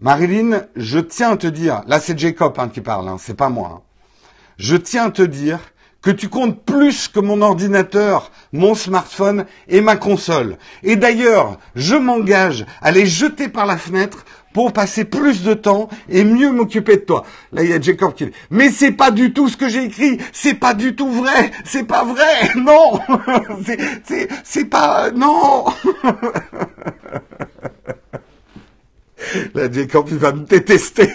[0.00, 3.48] Marilyn, je tiens à te dire, là c'est Jacob hein, qui parle, hein, c'est pas
[3.48, 3.70] moi.
[3.76, 3.82] Hein
[4.58, 5.58] je tiens à te dire
[6.02, 10.58] que tu comptes plus que mon ordinateur, mon smartphone et ma console.
[10.82, 15.88] Et d'ailleurs, je m'engage à les jeter par la fenêtre pour passer plus de temps
[16.08, 17.24] et mieux m'occuper de toi.
[17.52, 19.84] Là, il y a Jacob qui dit, mais c'est pas du tout ce que j'ai
[19.84, 23.00] écrit, c'est pas du tout vrai, c'est pas vrai, non,
[24.44, 25.64] c'est, pas, non.
[29.54, 31.08] Là, Jacob, il va me détester.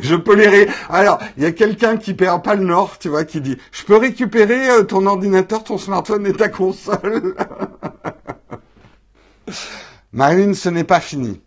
[0.00, 0.68] je peux les.
[0.88, 3.84] Alors, il y a quelqu'un qui perd pas le nord, tu vois, qui dit, je
[3.84, 7.34] peux récupérer euh, ton ordinateur, ton smartphone et ta console.
[10.12, 11.40] Marine, ce n'est pas fini.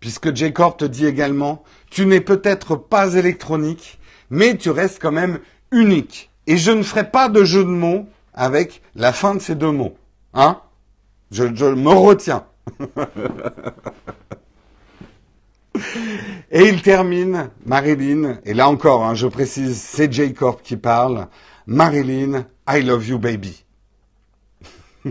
[0.00, 5.38] Puisque Jacob te dit également, tu n'es peut-être pas électronique, mais tu restes quand même
[5.70, 6.30] unique.
[6.46, 9.70] Et je ne ferai pas de jeu de mots avec la fin de ces deux
[9.70, 9.96] mots.
[10.34, 10.60] Hein?
[11.30, 12.44] Je me retiens.
[16.50, 21.28] Et il termine, Marilyn, et là encore, hein, je précise, c'est Jacob qui parle.
[21.66, 23.64] Marilyn, I love you baby.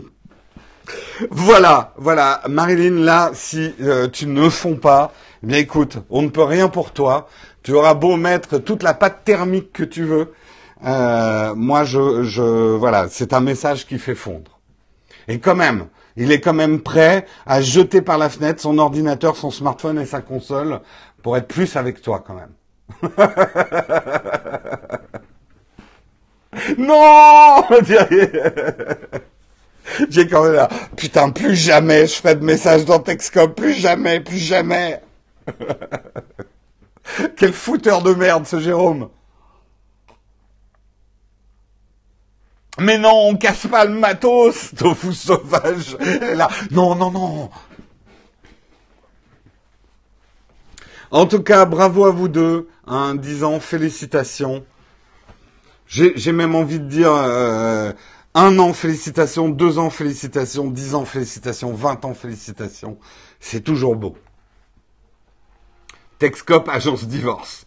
[1.32, 6.30] voilà, voilà, Marilyn, là, si euh, tu ne fonds pas, eh bien écoute, on ne
[6.30, 7.28] peut rien pour toi.
[7.64, 10.34] Tu auras beau mettre toute la pâte thermique que tu veux.
[10.86, 14.60] Euh, moi, je, voilà, c'est un message qui fait fondre.
[15.28, 19.36] Et quand même, il est quand même prêt à jeter par la fenêtre son ordinateur,
[19.36, 20.80] son smartphone et sa console
[21.22, 22.54] pour être plus avec toi quand même.
[26.78, 27.64] non
[30.10, 34.20] J'ai quand même là, putain, plus jamais je ferai de message dans Texcom, plus jamais,
[34.20, 35.02] plus jamais.
[37.38, 39.10] Quel fouteur de merde ce Jérôme.
[42.82, 45.98] Mais non, on casse pas le matos, tofu sauvage.
[46.36, 47.50] là, non, non, non.
[51.12, 52.70] En tout cas, bravo à vous deux.
[52.88, 54.66] Hein, 10 ans, félicitations.
[55.88, 57.92] J'ai même envie de dire euh,
[58.34, 62.98] un an, félicitations, deux ans, félicitations, dix ans, félicitations, vingt ans, félicitations.
[63.42, 64.16] C'est toujours beau.
[66.18, 67.66] Texcop, agence divorce.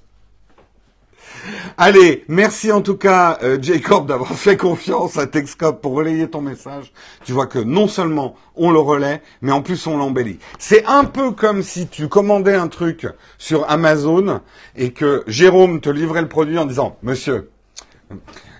[1.76, 6.40] Allez, merci en tout cas, euh, Jacob, d'avoir fait confiance à Texcop pour relayer ton
[6.40, 6.92] message.
[7.24, 10.38] Tu vois que non seulement on le relaie, mais en plus on l'embellit.
[10.58, 13.06] C'est un peu comme si tu commandais un truc
[13.38, 14.40] sur Amazon
[14.76, 17.50] et que Jérôme te livrait le produit en disant, monsieur,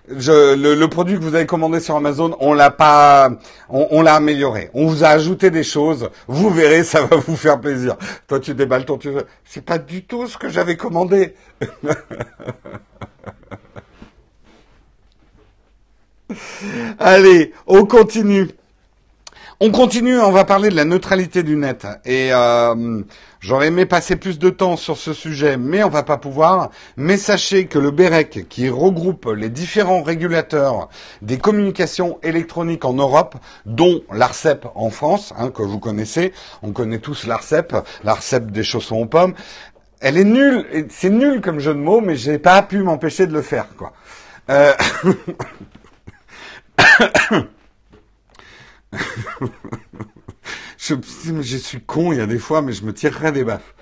[0.09, 3.31] je, le, produit que vous avez commandé sur Amazon, on l'a pas,
[3.69, 4.71] on, l'a amélioré.
[4.75, 6.11] On vous a ajouté des choses.
[6.29, 7.97] Vous verrez, ça va vous faire plaisir.
[8.29, 9.11] Toi, tu déballes ton, tu
[9.45, 11.35] c'est pas du tout ce que j'avais commandé.
[16.99, 18.49] Allez, on continue.
[19.61, 21.87] On continue, on va parler de la neutralité du net.
[22.05, 23.03] Et euh,
[23.45, 26.71] j'aurais aimé passer plus de temps sur ce sujet, mais on va pas pouvoir.
[26.97, 30.89] Mais sachez que le BEREC, qui regroupe les différents régulateurs
[31.23, 36.99] des communications électroniques en Europe, dont l'ARCEP en France, hein, que vous connaissez, on connaît
[36.99, 39.35] tous l'ARCEP, l'ARCEP des chaussons aux pommes.
[40.01, 43.33] Elle est nulle, c'est nul comme jeu de mots, mais j'ai pas pu m'empêcher de
[43.33, 43.93] le faire, quoi.
[44.51, 44.73] Euh...
[50.87, 50.95] je,
[51.41, 53.75] je suis con, il y a des fois, mais je me tirerai des baffes.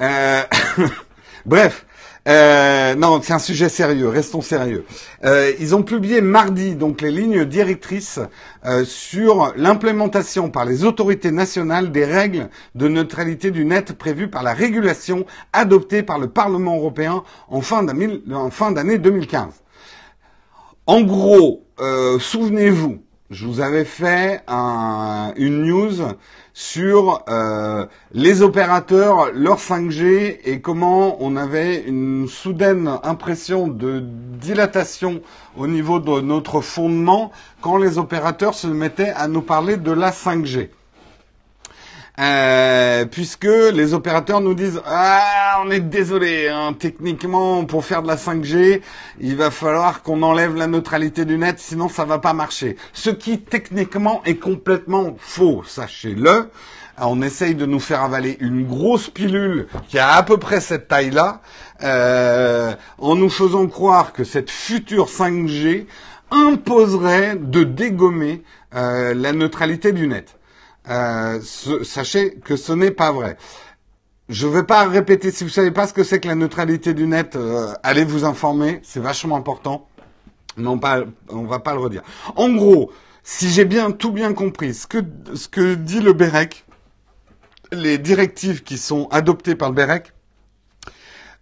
[0.00, 0.42] Euh,
[1.46, 1.86] bref,
[2.28, 4.84] euh, non, c'est un sujet sérieux, restons sérieux.
[5.24, 8.18] Euh, ils ont publié mardi donc les lignes directrices
[8.84, 14.52] sur l'implémentation par les autorités nationales des règles de neutralité du net prévues par la
[14.54, 19.54] régulation adoptée par le Parlement européen en fin d'année 2015.
[20.86, 21.64] En gros,
[22.20, 23.02] souvenez-vous,
[23.32, 25.92] je vous avais fait une news
[26.54, 35.22] sur euh, les opérateurs, leur 5G et comment on avait une soudaine impression de dilatation
[35.56, 40.10] au niveau de notre fondement quand les opérateurs se mettaient à nous parler de la
[40.10, 40.68] 5G.
[42.22, 48.06] Euh, puisque les opérateurs nous disent ah on est désolé hein, techniquement pour faire de
[48.06, 48.80] la 5G
[49.18, 52.76] il va falloir qu'on enlève la neutralité du net sinon ça va pas marcher.
[52.92, 56.48] Ce qui techniquement est complètement faux sachez-le.
[57.00, 60.86] On essaye de nous faire avaler une grosse pilule qui a à peu près cette
[60.86, 61.40] taille-là,
[61.82, 65.86] euh, en nous faisant croire que cette future 5G
[66.30, 68.42] imposerait de dégommer
[68.76, 70.36] euh, la neutralité du net.
[70.88, 71.40] Euh,
[71.84, 73.36] sachez que ce n'est pas vrai.
[74.28, 76.94] Je ne vais pas répéter, si vous savez pas ce que c'est que la neutralité
[76.94, 79.88] du net, euh, allez vous informer, c'est vachement important.
[80.58, 80.76] On
[81.46, 82.02] va pas le redire.
[82.36, 82.90] En gros,
[83.22, 84.98] si j'ai bien tout bien compris, ce que,
[85.34, 86.64] ce que dit le BEREC,
[87.72, 90.12] les directives qui sont adoptées par le BEREC,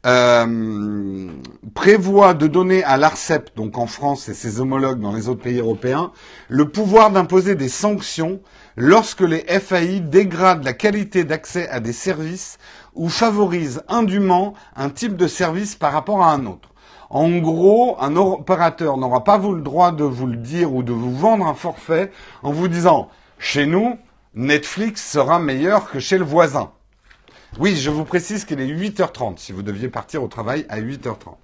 [0.07, 1.31] euh,
[1.75, 5.59] prévoit de donner à l'ARCEP, donc en France et ses homologues dans les autres pays
[5.59, 6.13] européens,
[6.49, 8.41] le pouvoir d'imposer des sanctions
[8.77, 12.59] lorsque les FAI dégradent la qualité d'accès à des services
[12.95, 16.71] ou favorisent indûment un type de service par rapport à un autre.
[17.09, 21.17] En gros, un opérateur n'aura pas le droit de vous le dire ou de vous
[21.17, 23.99] vendre un forfait en vous disant chez nous,
[24.35, 26.71] Netflix sera meilleur que chez le voisin.
[27.59, 31.35] Oui, je vous précise qu'il est 8h30 si vous deviez partir au travail à 8h30.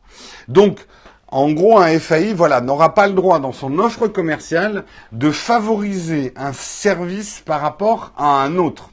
[0.46, 0.86] Donc,
[1.28, 6.32] en gros, un FAI, voilà, n'aura pas le droit dans son offre commerciale de favoriser
[6.36, 8.90] un service par rapport à un autre.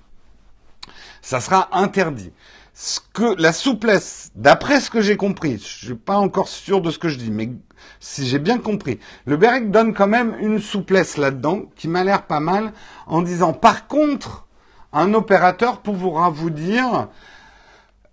[1.22, 2.32] Ça sera interdit.
[2.74, 6.90] Ce que, la souplesse, d'après ce que j'ai compris, je suis pas encore sûr de
[6.90, 7.52] ce que je dis, mais
[8.00, 12.24] si j'ai bien compris, le BEREC donne quand même une souplesse là-dedans qui m'a l'air
[12.26, 12.74] pas mal
[13.06, 14.48] en disant par contre,
[14.92, 17.10] un opérateur pourra vous dire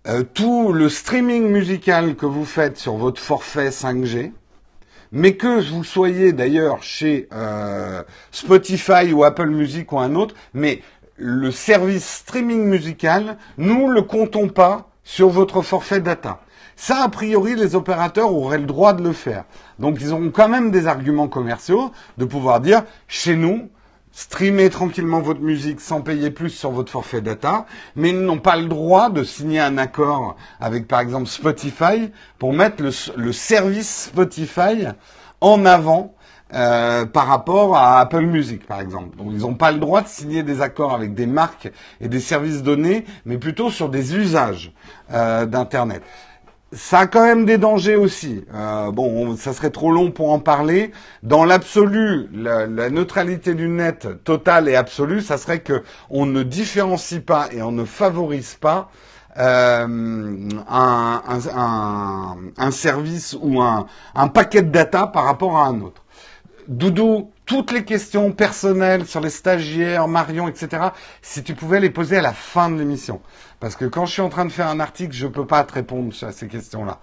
[0.07, 4.31] euh, tout le streaming musical que vous faites sur votre forfait 5G,
[5.11, 10.81] mais que vous soyez d'ailleurs chez euh, Spotify ou Apple Music ou un autre, mais
[11.17, 16.39] le service streaming musical, nous ne le comptons pas sur votre forfait data.
[16.75, 19.43] Ça, a priori, les opérateurs auraient le droit de le faire.
[19.77, 23.69] Donc, ils ont quand même des arguments commerciaux de pouvoir dire, chez nous,
[24.11, 28.57] streamer tranquillement votre musique sans payer plus sur votre forfait data, mais ils n'ont pas
[28.57, 34.87] le droit de signer un accord avec par exemple Spotify pour mettre le, service Spotify
[35.39, 36.15] en avant
[36.53, 39.15] euh, par rapport à Apple Music, par exemple.
[39.17, 41.71] Donc, ils n'ont pas le droit de signer des accords avec des marques
[42.01, 44.73] et des services donnés, mais plutôt sur des usages
[45.13, 46.03] euh, d'Internet.
[46.73, 48.45] Ça a quand même des dangers aussi.
[48.53, 50.91] Euh, bon, ça serait trop long pour en parler.
[51.21, 57.21] Dans l'absolu, la, neutralité du net totale et absolue, ça serait que on ne différencie
[57.21, 58.89] pas et on ne favorise pas
[59.37, 66.03] euh, un, service ou un, un paquet de data par rapport à un autre.
[66.67, 70.83] Doudou, toutes les questions personnelles sur les stagiaires, Marion, etc.,
[71.21, 73.19] si tu pouvais les poser à la fin de l'émission.
[73.59, 75.65] Parce que quand je suis en train de faire un article, je ne peux pas
[75.65, 76.99] te répondre à ces questions-là.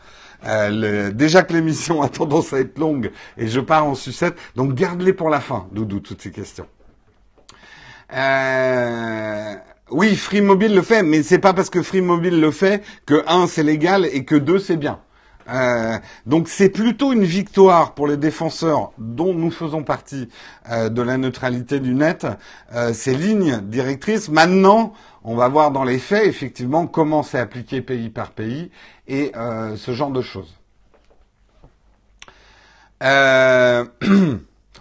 [0.46, 4.72] Euh, déjà que l'émission a tendance à être longue et je pars en sucette, donc
[4.72, 6.66] garde-les pour la fin, Doudou, toutes ces questions.
[8.14, 9.54] Euh,
[9.90, 13.22] oui, Free Mobile le fait, mais c'est pas parce que Free Mobile le fait que
[13.28, 14.98] un c'est légal et que deux c'est bien.
[15.48, 20.28] Euh, donc c'est plutôt une victoire pour les défenseurs dont nous faisons partie
[20.70, 22.26] euh, de la neutralité du net,
[22.74, 24.28] euh, ces lignes directrices.
[24.28, 24.92] Maintenant,
[25.24, 28.70] on va voir dans les faits effectivement comment c'est appliqué pays par pays
[29.06, 30.54] et ce genre de choses.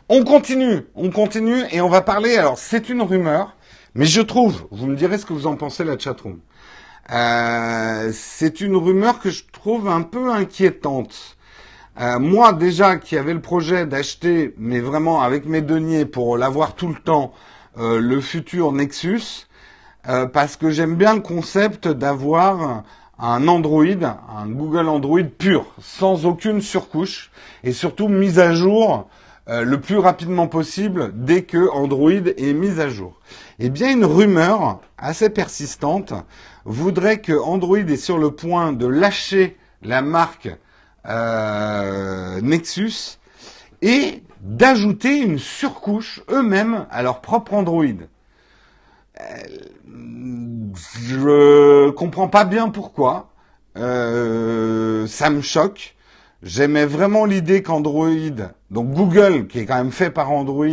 [0.10, 2.38] on continue, on continue et on va parler.
[2.38, 3.56] Alors c'est une rumeur,
[3.96, 6.40] mais je trouve, vous me direz ce que vous en pensez la chatroom.
[7.12, 11.38] Euh, c'est une rumeur que je trouve un peu inquiétante.
[12.00, 16.76] Euh, moi déjà qui avais le projet d'acheter, mais vraiment avec mes deniers pour l'avoir
[16.76, 17.34] tout le temps,
[17.80, 19.48] euh, le futur Nexus,
[20.32, 22.86] parce que j'aime bien le concept d'avoir
[23.20, 27.30] un Android, un Google Android pur, sans aucune surcouche,
[27.66, 29.10] et surtout mise à jour
[29.48, 33.20] le plus rapidement possible dès que Android est mis à jour.
[33.60, 36.14] Eh bien, une rumeur assez persistante
[36.68, 40.50] voudrait que Android est sur le point de lâcher la marque
[41.08, 43.20] euh, Nexus
[43.82, 47.86] et d'ajouter une surcouche eux-mêmes à leur propre Android.
[49.22, 49.24] Euh,
[51.06, 53.30] je comprends pas bien pourquoi.
[53.78, 55.96] Euh, ça me choque.
[56.44, 58.10] J'aimais vraiment l'idée qu'Android,
[58.70, 60.68] donc Google, qui est quand même fait par Android,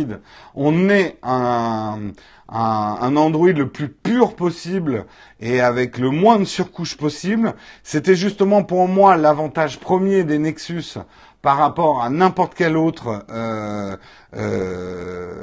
[0.53, 2.11] on ait un,
[2.49, 5.05] un, Android le plus pur possible
[5.39, 7.55] et avec le moins de surcouche possible.
[7.83, 10.97] C'était justement pour moi l'avantage premier des Nexus
[11.41, 13.95] par rapport à n'importe quel autre euh,
[14.35, 15.33] euh,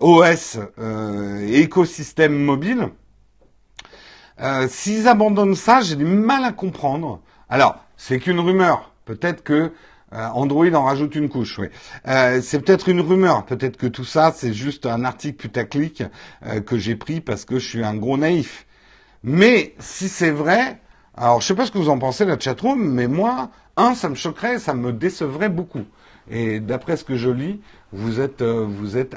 [0.00, 2.88] OS euh, écosystème mobile.
[4.68, 7.20] S'ils abandonnent ça, j'ai du mal à comprendre.
[7.48, 8.92] Alors, c'est qu'une rumeur.
[9.04, 9.70] Peut-être que euh,
[10.12, 11.66] Android en rajoute une couche, oui.
[12.06, 16.02] Euh, c'est peut-être une rumeur, peut-être que tout ça, c'est juste un article putaclic
[16.46, 18.66] euh, que j'ai pris parce que je suis un gros naïf.
[19.22, 20.80] Mais si c'est vrai,
[21.16, 24.08] alors je sais pas ce que vous en pensez la chatroom, mais moi, un, ça
[24.08, 25.84] me choquerait, ça me décevrait beaucoup.
[26.30, 27.60] Et d'après ce que je lis,
[27.92, 29.16] vous êtes, vous êtes,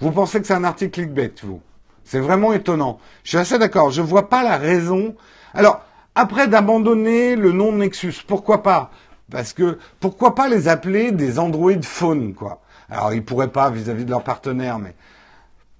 [0.00, 1.60] vous pensez que c'est un article clickbait, vous
[2.04, 2.98] C'est vraiment étonnant.
[3.22, 3.90] Je suis assez d'accord.
[3.90, 5.14] Je vois pas la raison.
[5.52, 5.84] Alors
[6.16, 8.90] après d'abandonner le nom Nexus, pourquoi pas?
[9.30, 12.60] Parce que pourquoi pas les appeler des Android Phone, quoi.
[12.90, 14.94] Alors ils pourraient pas vis-à-vis de leurs partenaires, mais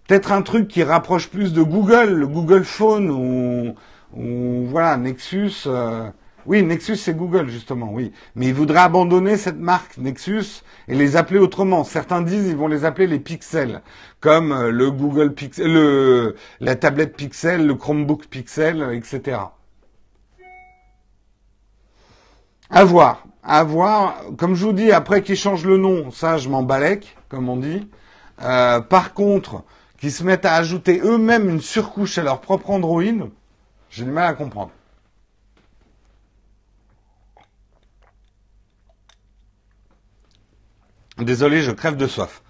[0.07, 3.74] peut-être un truc qui rapproche plus de Google, le Google Phone ou,
[4.68, 5.64] voilà Nexus.
[5.66, 6.11] Euh,
[6.46, 8.12] oui, Nexus c'est Google justement, oui.
[8.35, 11.85] Mais ils voudraient abandonner cette marque Nexus et les appeler autrement.
[11.85, 13.83] Certains disent ils vont les appeler les Pixel,
[14.20, 19.38] comme euh, le Google Pixel, le, la tablette Pixel, le Chromebook Pixel, etc.
[22.70, 24.22] À voir à voir.
[24.38, 27.57] Comme je vous dis, après qu'ils changent le nom, ça, je m'en balèque, comme on
[27.57, 27.88] dit.
[28.42, 29.62] Euh, par contre,
[29.98, 33.02] qu'ils se mettent à ajouter eux-mêmes une surcouche à leur propre Android,
[33.90, 34.72] j'ai du mal à comprendre.
[41.18, 42.42] Désolé, je crève de soif.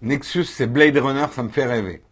[0.00, 2.02] Nexus, c'est Blade Runner, ça me fait rêver.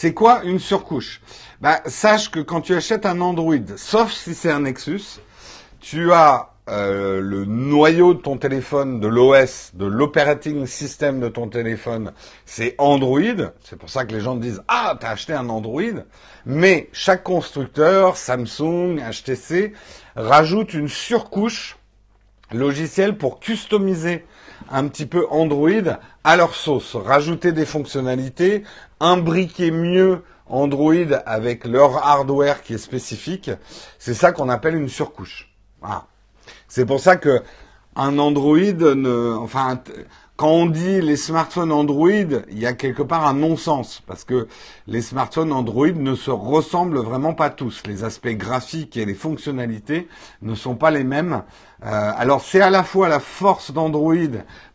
[0.00, 1.20] C'est quoi une surcouche?
[1.60, 5.18] Bah, Sache que quand tu achètes un Android, sauf si c'est un Nexus,
[5.80, 11.48] tu as euh, le noyau de ton téléphone, de l'OS, de l'operating system de ton
[11.48, 12.12] téléphone,
[12.46, 13.50] c'est Android.
[13.64, 16.04] C'est pour ça que les gens disent ah t'as acheté un Android.
[16.46, 19.72] Mais chaque constructeur, Samsung, HTC,
[20.14, 21.77] rajoute une surcouche
[22.52, 24.24] logicielle pour customiser
[24.70, 28.64] un petit peu Android à leur sauce, rajouter des fonctionnalités,
[29.00, 33.50] imbriquer mieux Android avec leur hardware qui est spécifique.
[33.98, 35.52] C'est ça qu'on appelle une surcouche.
[36.66, 37.42] C'est pour ça que
[37.96, 39.80] un Android ne, enfin,
[40.38, 44.46] quand on dit les smartphones Android, il y a quelque part un non-sens parce que
[44.86, 47.82] les smartphones Android ne se ressemblent vraiment pas tous.
[47.88, 50.06] Les aspects graphiques et les fonctionnalités
[50.42, 51.42] ne sont pas les mêmes.
[51.84, 54.14] Euh, alors c'est à la fois la force d'Android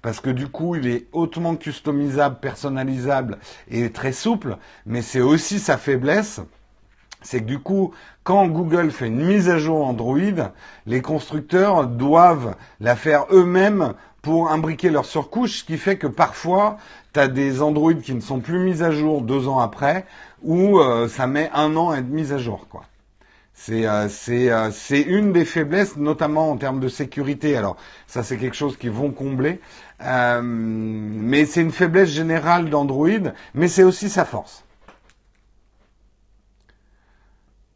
[0.01, 3.37] parce que du coup il est hautement customisable, personnalisable
[3.69, 6.41] et très souple, mais c'est aussi sa faiblesse
[7.23, 7.93] c'est que du coup,
[8.25, 10.17] quand Google fait une mise à jour Android,
[10.85, 13.93] les constructeurs doivent la faire eux-mêmes
[14.23, 16.77] pour imbriquer leur surcouche, ce qui fait que parfois,
[17.13, 20.05] tu as des Android qui ne sont plus mis à jour deux ans après,
[20.41, 22.67] ou euh, ça met un an à être mis à jour.
[22.69, 22.85] quoi.
[23.53, 24.71] C'est euh, euh,
[25.07, 27.57] une des faiblesses, notamment en termes de sécurité.
[27.57, 27.75] Alors
[28.07, 29.59] ça c'est quelque chose qu'ils vont combler,
[30.01, 34.63] mais c'est une faiblesse générale d'Android, mais c'est aussi sa force.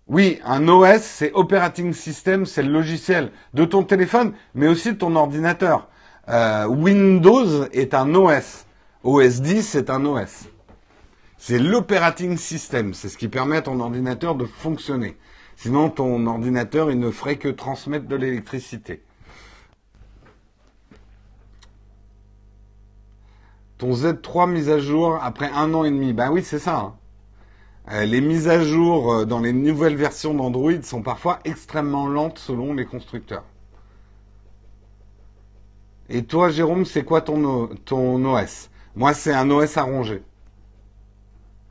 [0.08, 4.98] Oui, un OS, c'est Operating System, c'est le logiciel de ton téléphone, mais aussi de
[4.98, 5.90] ton ordinateur.
[6.28, 8.66] Windows est un OS.
[9.04, 10.48] OS 10, c'est un OS.
[11.38, 15.16] C'est l'operating system, c'est ce qui permet à ton ordinateur de fonctionner.
[15.56, 19.04] Sinon, ton ordinateur, il ne ferait que transmettre de l'électricité.
[23.78, 26.12] Ton Z3 mise à jour après un an et demi.
[26.12, 26.78] Ben oui, c'est ça.
[26.78, 26.96] Hein.
[27.92, 32.40] Euh, les mises à jour euh, dans les nouvelles versions d'Android sont parfois extrêmement lentes
[32.40, 33.46] selon les constructeurs.
[36.10, 40.24] Et toi, Jérôme, c'est quoi ton, OS Moi, c'est un OS arrangé.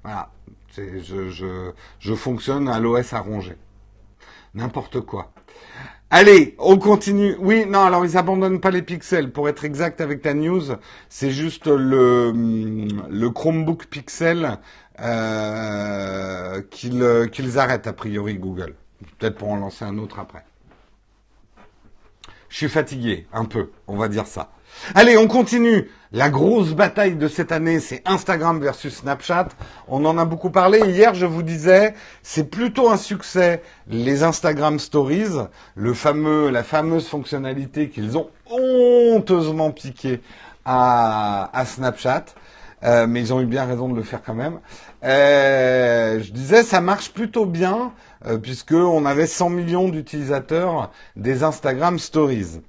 [0.05, 0.30] Voilà.
[0.76, 3.57] Je, je, je fonctionne à l'OS arrangé.
[4.55, 5.32] N'importe quoi.
[6.11, 7.34] Allez, on continue.
[7.41, 9.32] Oui, non, alors ils abandonnent pas les pixels.
[9.32, 10.62] Pour être exact avec ta news,
[11.09, 12.32] c'est juste le,
[13.11, 14.59] le Chromebook Pixel
[15.01, 18.74] euh, qu'ils arrêtent a priori Google.
[19.18, 20.45] Peut-être pour en lancer un autre après.
[22.49, 24.51] Je suis fatigué, un peu, on va dire ça.
[24.94, 25.90] Allez, on continue.
[26.12, 29.49] La grosse bataille de cette année, c'est Instagram versus Snapchat.
[29.88, 30.78] On en a beaucoup parlé.
[30.78, 37.09] Hier, je vous disais, c'est plutôt un succès, les Instagram Stories, le fameux, la fameuse
[37.09, 40.20] fonctionnalité qu'ils ont honteusement piqué
[40.64, 42.26] à, Snapchat.
[42.84, 44.61] Euh, mais ils ont eu bien raison de le faire quand même.
[45.03, 47.93] Euh, je disais, ça marche plutôt bien,
[48.27, 52.61] euh, puisqu'on avait 100 millions d'utilisateurs des Instagram Stories.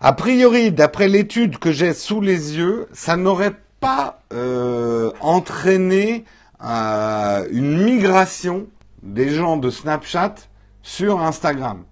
[0.00, 6.24] A priori, d'après l'étude que j'ai sous les yeux, ça n'aurait pas euh, entraîné
[6.64, 8.66] euh, une migration
[9.02, 10.34] des gens de Snapchat
[10.82, 11.84] sur Instagram.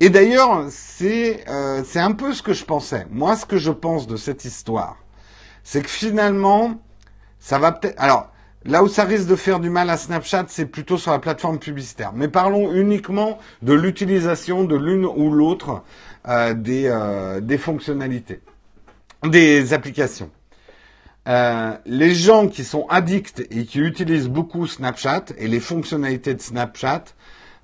[0.00, 3.06] Et d'ailleurs, c'est euh, c'est un peu ce que je pensais.
[3.10, 4.96] Moi, ce que je pense de cette histoire,
[5.64, 6.74] c'est que finalement,
[7.38, 7.98] ça va peut-être.
[7.98, 8.30] Alors,
[8.66, 11.58] là où ça risque de faire du mal à Snapchat, c'est plutôt sur la plateforme
[11.58, 12.12] publicitaire.
[12.14, 15.82] Mais parlons uniquement de l'utilisation de l'une ou l'autre
[16.28, 18.40] euh, des, euh, des fonctionnalités,
[19.24, 20.30] des applications.
[21.28, 26.40] Euh, les gens qui sont addicts et qui utilisent beaucoup Snapchat et les fonctionnalités de
[26.40, 27.04] Snapchat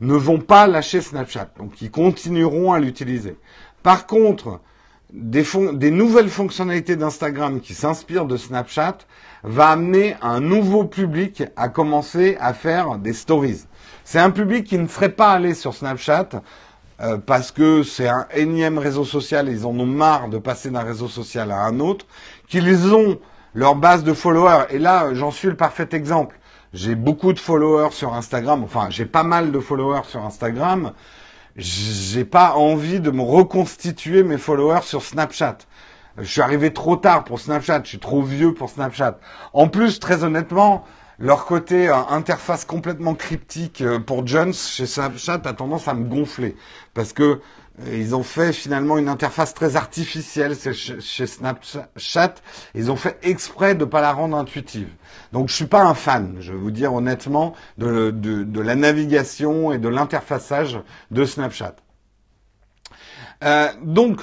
[0.01, 3.37] ne vont pas lâcher Snapchat, donc ils continueront à l'utiliser.
[3.85, 4.61] Par contre,
[5.13, 8.99] des nouvelles fonctionnalités d'Instagram qui s'inspirent de Snapchat
[9.45, 13.65] va amener un nouveau public à commencer à faire des stories.
[14.05, 16.29] C'est un public qui ne serait pas allé sur Snapchat
[17.01, 20.83] euh, parce que c'est un énième réseau social, ils en ont marre de passer d'un
[20.83, 22.07] réseau social à un autre,
[22.49, 23.19] qu'ils ont
[23.55, 24.67] leur base de followers.
[24.71, 26.39] Et là, j'en suis le parfait exemple.
[26.73, 30.93] J'ai beaucoup de followers sur Instagram, enfin j'ai pas mal de followers sur Instagram.
[31.55, 35.59] J'ai pas envie de me reconstituer mes followers sur Snapchat.
[36.19, 39.19] Je suis arrivé trop tard pour Snapchat, je suis trop vieux pour Snapchat.
[39.53, 40.85] En plus, très honnêtement,
[41.19, 46.05] leur côté euh, interface complètement cryptique euh, pour Jones chez Snapchat a tendance à me
[46.05, 46.57] gonfler
[46.95, 52.35] parce que euh, ils ont fait finalement une interface très artificielle chez Snapchat.
[52.75, 54.89] Ils ont fait exprès de pas la rendre intuitive.
[55.33, 59.71] Donc je suis pas un fan, je vais vous dire honnêtement, de, de, la navigation
[59.71, 61.77] et de l'interfaçage de Snapchat.
[63.83, 64.21] Donc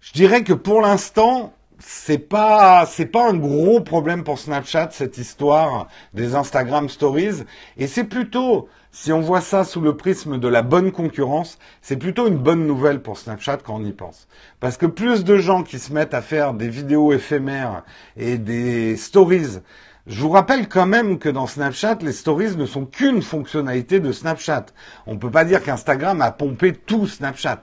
[0.00, 5.18] je dirais que pour l'instant, c'est pas c'est pas un gros problème pour Snapchat cette
[5.18, 7.44] histoire des Instagram Stories
[7.78, 11.96] et c'est plutôt si on voit ça sous le prisme de la bonne concurrence, c'est
[11.96, 14.26] plutôt une bonne nouvelle pour Snapchat quand on y pense.
[14.58, 17.84] Parce que plus de gens qui se mettent à faire des vidéos éphémères
[18.16, 19.60] et des stories
[20.06, 24.10] je vous rappelle quand même que dans Snapchat, les stories ne sont qu'une fonctionnalité de
[24.12, 24.66] Snapchat.
[25.06, 27.60] On ne peut pas dire qu'Instagram a pompé tout Snapchat.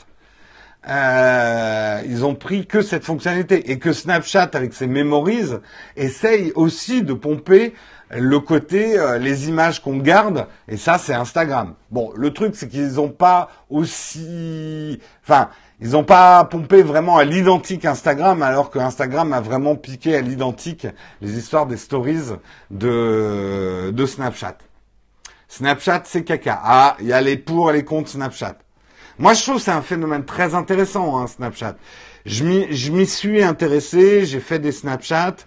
[0.88, 5.50] Euh, ils ont pris que cette fonctionnalité et que Snapchat avec ses memories
[5.98, 7.74] essaye aussi de pomper
[8.10, 11.74] le côté euh, les images qu'on garde et ça c'est Instagram.
[11.92, 15.50] Bon, le truc c'est qu'ils n'ont pas aussi, enfin
[15.82, 20.22] ils n'ont pas pompé vraiment à l'identique Instagram alors que Instagram a vraiment piqué à
[20.22, 20.88] l'identique
[21.22, 22.32] les histoires des stories
[22.72, 24.58] de de Snapchat.
[25.50, 26.62] Snapchat c'est caca.
[26.64, 28.56] Ah, il y a les pour et les contre Snapchat.
[29.20, 31.78] Moi, je trouve que c'est un phénomène très intéressant, hein, Snapchat.
[32.26, 35.38] Je m'y suis intéressé, j'ai fait des Snapchats.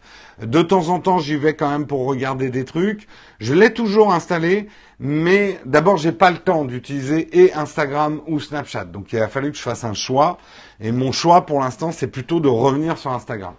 [0.42, 3.06] De temps en temps, j'y vais quand même pour regarder des trucs.
[3.38, 4.68] Je l'ai toujours installé,
[4.98, 8.86] mais d'abord, j'ai pas le temps d'utiliser et Instagram ou Snapchat.
[8.86, 10.38] Donc, il a fallu que je fasse un choix.
[10.80, 13.54] Et mon choix, pour l'instant, c'est plutôt de revenir sur Instagram.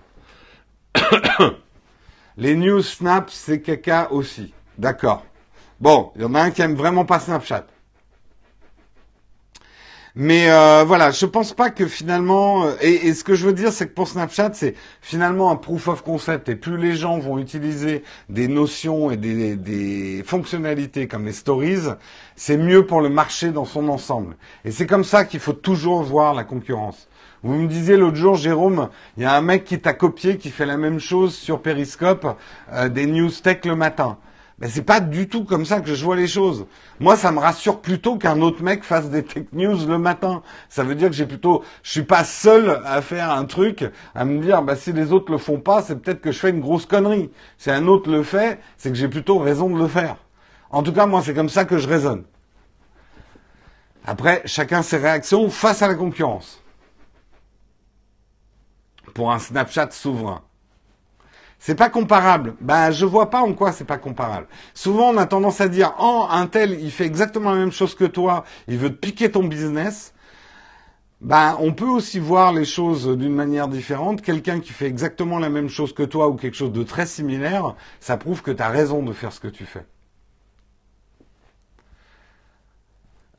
[2.38, 4.53] Les news Snap, c'est caca aussi.
[4.78, 5.24] D'accord.
[5.80, 7.68] Bon, il y en a un qui aime vraiment pas Snapchat.
[10.16, 13.72] Mais euh, voilà, je pense pas que finalement, euh, et, ce que je veux dire,
[13.72, 16.49] c'est que pour Snapchat, c'est finalement un proof of concept.
[16.49, 21.88] Et plus les gens vont utiliser des notions et des, des fonctionnalités comme les stories,
[22.36, 24.36] c'est mieux pour le marché dans son ensemble.
[24.66, 27.07] Et c'est comme ça qu'il faut toujours voir la concurrence.
[27.43, 30.51] Vous me disiez l'autre jour, Jérôme, il y a un mec qui t'a copié, qui
[30.51, 32.38] fait la même chose sur Periscope,
[32.74, 34.18] euh, des news tech le matin.
[34.62, 36.68] Mais c'est pas du tout comme ça que je vois les choses.
[36.99, 40.43] Moi, ça me rassure plutôt qu'un autre mec fasse des tech news le matin.
[40.70, 43.84] Ça veut dire que j'ai plutôt, je suis pas seul à faire un truc,
[44.14, 46.51] à me dire, bah, si les autres le font pas, c'est peut-être que je fais
[46.51, 47.32] une grosse connerie.
[47.57, 50.18] Si un autre le fait, c'est que j'ai plutôt raison de le faire.
[50.70, 52.24] En tout cas, moi, c'est comme ça que je raisonne.
[54.05, 56.62] Après, chacun ses réactions face à la concurrence.
[59.16, 60.43] Pour un Snapchat souverain.
[61.64, 62.55] C'est pas comparable.
[62.59, 64.47] Ben, je vois pas en quoi c'est pas comparable.
[64.74, 67.93] Souvent, on a tendance à dire, oh, un tel, il fait exactement la même chose
[67.93, 70.16] que toi, il veut te piquer ton business.
[71.22, 74.24] Ben, on peut aussi voir les choses d'une manière différente.
[74.24, 77.76] Quelqu'un qui fait exactement la même chose que toi ou quelque chose de très similaire,
[77.99, 79.86] ça prouve que tu as raison de faire ce que tu fais.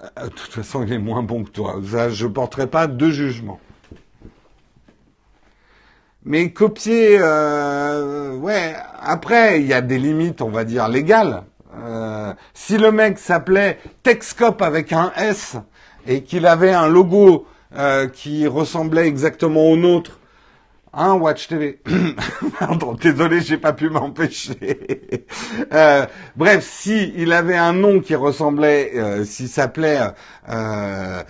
[0.00, 1.80] Euh, de toute façon, il est moins bon que toi.
[1.82, 3.58] je ne porterai pas de jugement.
[6.24, 8.74] Mais copier, euh, ouais.
[9.00, 11.42] Après, il y a des limites, on va dire légales.
[11.76, 15.56] Euh, si le mec s'appelait Texcop avec un S
[16.06, 17.46] et qu'il avait un logo
[17.76, 20.18] euh, qui ressemblait exactement au nôtre,
[20.94, 21.80] Hein, Watch TV.
[22.58, 25.26] Pardon, désolé, j'ai pas pu m'empêcher.
[25.72, 26.04] euh,
[26.36, 30.00] bref, si il avait un nom qui ressemblait, euh, s'il s'appelait
[30.50, 31.22] euh,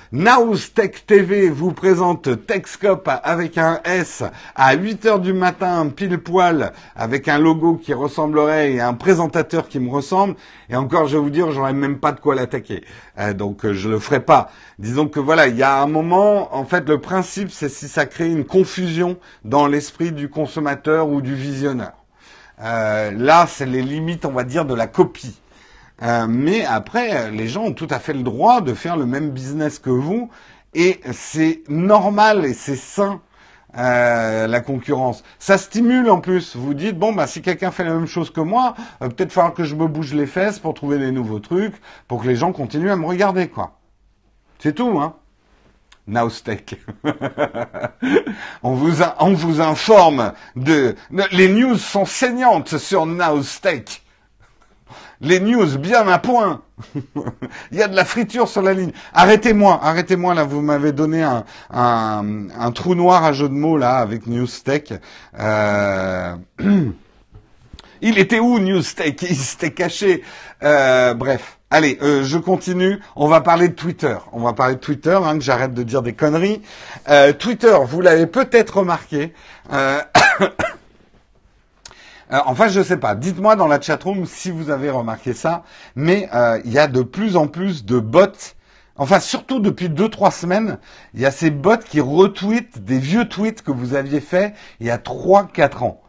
[0.74, 4.24] Tech TV, vous présente Techscope avec un S
[4.56, 9.68] à 8 heures du matin, pile poil, avec un logo qui ressemblerait et un présentateur
[9.68, 10.34] qui me ressemble.
[10.70, 12.82] Et encore, je vais vous dire, j'aurais même pas de quoi l'attaquer.
[13.20, 14.50] Euh, donc, je le ferai pas.
[14.80, 18.06] Disons que voilà, il y a un moment, en fait, le principe, c'est si ça
[18.06, 19.18] crée une confusion
[19.52, 21.92] dans l'esprit du consommateur ou du visionneur.
[22.62, 25.38] Euh, là, c'est les limites, on va dire, de la copie.
[26.00, 29.28] Euh, mais après, les gens ont tout à fait le droit de faire le même
[29.28, 30.30] business que vous,
[30.72, 33.20] et c'est normal et c'est sain.
[33.76, 35.24] Euh, la concurrence.
[35.38, 36.56] Ça stimule en plus.
[36.56, 39.64] Vous dites bon bah si quelqu'un fait la même chose que moi, peut-être falloir que
[39.64, 41.74] je me bouge les fesses pour trouver des nouveaux trucs,
[42.06, 43.78] pour que les gens continuent à me regarder quoi.
[44.58, 45.14] C'est tout hein.
[46.06, 46.76] Nowstech.
[48.62, 50.96] on, vous on vous informe de...
[51.32, 54.02] Les news sont saignantes sur Nowstech.
[55.20, 56.62] Les news bien à point.
[57.70, 58.90] Il y a de la friture sur la ligne.
[59.14, 60.42] Arrêtez-moi, arrêtez-moi là.
[60.42, 64.94] Vous m'avez donné un, un, trou noir à jeu de mots là avec Newstech.
[65.38, 66.34] Euh...
[68.04, 70.24] Il était où Newstech Il s'était caché.
[70.64, 71.58] Euh, bref.
[71.74, 73.00] Allez, euh, je continue.
[73.16, 74.14] On va parler de Twitter.
[74.32, 76.60] On va parler de Twitter, hein, que j'arrête de dire des conneries.
[77.08, 79.32] Euh, Twitter, vous l'avez peut-être remarqué.
[79.72, 79.98] Euh,
[82.30, 83.14] enfin, je ne sais pas.
[83.14, 85.62] Dites-moi dans la chatroom si vous avez remarqué ça.
[85.96, 86.28] Mais
[86.66, 88.52] il y a de plus en plus de bots.
[88.96, 90.78] Enfin, surtout depuis deux trois semaines,
[91.14, 94.88] il y a ces bots qui retweetent des vieux tweets que vous aviez faits il
[94.88, 96.01] y a trois quatre ans.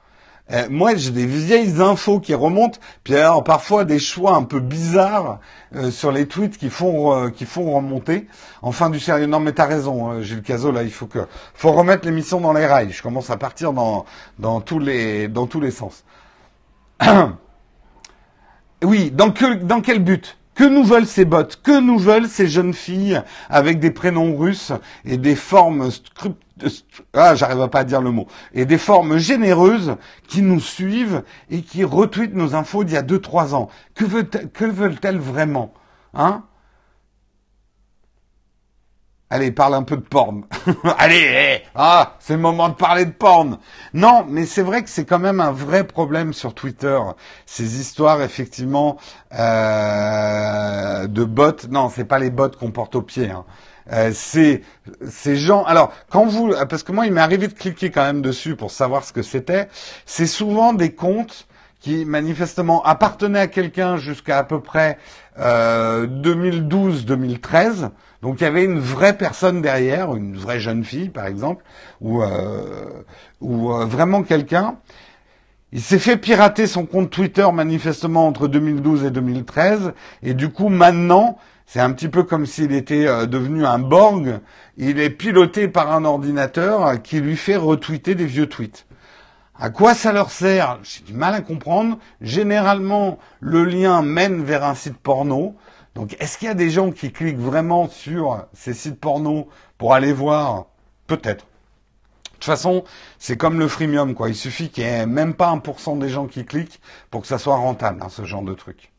[0.51, 4.59] Euh, moi, j'ai des vieilles infos qui remontent, puis alors parfois des choix un peu
[4.59, 5.39] bizarres
[5.73, 8.27] euh, sur les tweets qui font euh, qui font remonter.
[8.61, 9.25] Enfin du sérieux.
[9.25, 10.71] Non, mais t'as raison, Gilles Cazot.
[10.71, 11.19] Là, il faut que
[11.53, 12.91] faut remettre l'émission dans les rails.
[12.91, 14.05] Je commence à partir dans
[14.37, 16.03] dans tous les dans tous les sens.
[18.83, 20.37] oui, dans que dans quel but?
[20.55, 21.43] Que nous veulent ces bots?
[21.63, 24.71] Que nous veulent ces jeunes filles avec des prénoms russes
[25.03, 25.89] et des formes
[27.13, 29.95] ah, j'arrive pas à dire le mot, et des formes généreuses
[30.27, 33.69] qui nous suivent et qui retweetent nos infos d'il y a deux, trois ans.
[33.95, 35.73] Que, veulent-elles vraiment
[36.13, 36.43] Hein?
[39.29, 40.45] Allez, parle un peu de porn.
[40.99, 43.57] Allez, ah, c'est le moment de parler de porn.
[43.95, 46.99] Non, mais c'est vrai que c'est quand même un vrai problème sur Twitter.
[47.47, 48.97] Ces histoires, effectivement,
[49.33, 51.65] euh, de bots.
[51.71, 53.31] Non, c'est pas les bots qu'on porte au pied.
[53.31, 53.43] Hein.
[53.91, 54.61] Euh, c'est
[55.09, 55.63] ces gens.
[55.63, 58.71] Alors, quand vous, parce que moi, il m'est arrivé de cliquer quand même dessus pour
[58.71, 59.67] savoir ce que c'était.
[60.05, 61.47] C'est souvent des comptes
[61.83, 64.97] qui manifestement appartenaient à quelqu'un jusqu'à à peu près
[65.37, 67.89] euh, 2012-2013.
[68.21, 71.65] Donc il y avait une vraie personne derrière, une vraie jeune fille par exemple,
[71.99, 73.03] ou euh,
[73.41, 74.77] ou euh, vraiment quelqu'un.
[75.73, 80.69] Il s'est fait pirater son compte Twitter manifestement entre 2012 et 2013, et du coup
[80.69, 84.39] maintenant c'est un petit peu comme s'il était euh, devenu un Borg.
[84.77, 88.85] Il est piloté par un ordinateur qui lui fait retweeter des vieux tweets.
[89.55, 90.79] À quoi ça leur sert?
[90.83, 91.97] J'ai du mal à comprendre.
[92.21, 95.55] Généralement, le lien mène vers un site porno.
[95.95, 99.47] Donc, est-ce qu'il y a des gens qui cliquent vraiment sur ces sites porno
[99.77, 100.65] pour aller voir?
[101.07, 101.45] Peut-être.
[101.45, 102.83] De toute façon,
[103.19, 104.29] c'est comme le freemium, quoi.
[104.29, 107.21] Il suffit qu'il n'y ait même pas un pour cent des gens qui cliquent pour
[107.21, 108.92] que ça soit rentable, hein, ce genre de truc.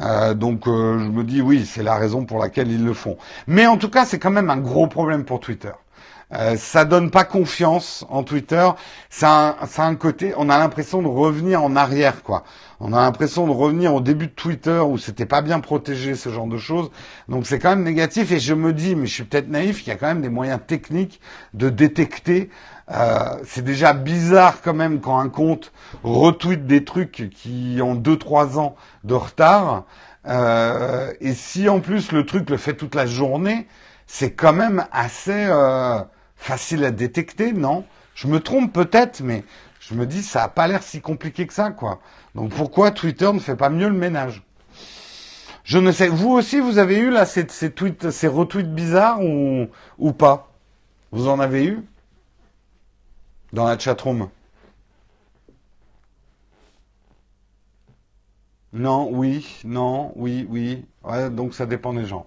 [0.00, 3.16] Euh, donc, euh, je me dis oui, c'est la raison pour laquelle ils le font.
[3.46, 5.72] Mais en tout cas, c'est quand même un gros problème pour Twitter.
[6.34, 8.68] Euh, ça donne pas confiance en Twitter.
[9.08, 12.44] Ça a, un côté, on a l'impression de revenir en arrière, quoi.
[12.80, 16.28] On a l'impression de revenir au début de Twitter où c'était pas bien protégé ce
[16.28, 16.90] genre de choses.
[17.28, 18.30] Donc c'est quand même négatif.
[18.30, 20.28] Et je me dis, mais je suis peut-être naïf, il y a quand même des
[20.28, 21.20] moyens techniques
[21.54, 22.50] de détecter.
[22.90, 25.72] Euh, c'est déjà bizarre quand même quand un compte
[26.02, 29.84] retweet des trucs qui ont 2-3 ans de retard.
[30.26, 33.66] Euh, et si en plus le truc le fait toute la journée,
[34.06, 36.00] c'est quand même assez euh,
[36.36, 37.84] facile à détecter, non?
[38.14, 39.44] Je me trompe peut-être, mais
[39.80, 42.00] je me dis ça a pas l'air si compliqué que ça, quoi.
[42.34, 44.42] Donc pourquoi Twitter ne fait pas mieux le ménage?
[45.64, 46.08] Je ne sais.
[46.08, 50.50] Vous aussi, vous avez eu là ces, tweets, ces retweets bizarres ou pas?
[51.12, 51.84] Vous en avez eu?
[53.52, 54.28] Dans la chatroom
[58.72, 60.86] Non, oui, non, oui, oui.
[61.04, 62.26] Ouais, donc ça dépend des gens.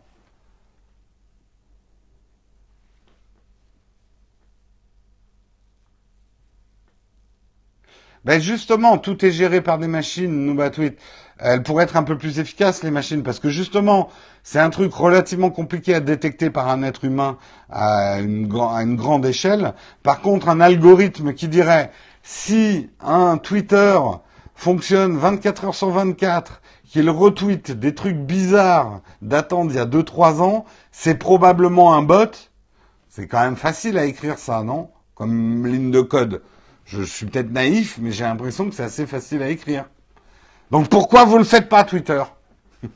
[8.25, 10.97] Ben justement, tout est géré par des machines, Nubatweet.
[11.43, 14.09] Elles pourraient être un peu plus efficaces, les machines, parce que justement,
[14.43, 17.37] c'est un truc relativement compliqué à détecter par un être humain
[17.71, 19.73] à une, grande échelle.
[20.03, 23.97] Par contre, un algorithme qui dirait, si un Twitter
[24.53, 30.41] fonctionne 24 heures sur 24, qu'il retweet des trucs bizarres datant d'il y a 2-3
[30.41, 32.31] ans, c'est probablement un bot.
[33.09, 34.91] C'est quand même facile à écrire ça, non?
[35.15, 36.43] Comme ligne de code.
[36.85, 39.85] Je suis peut-être naïf, mais j'ai l'impression que c'est assez facile à écrire.
[40.71, 42.23] Donc pourquoi vous ne le faites pas, Twitter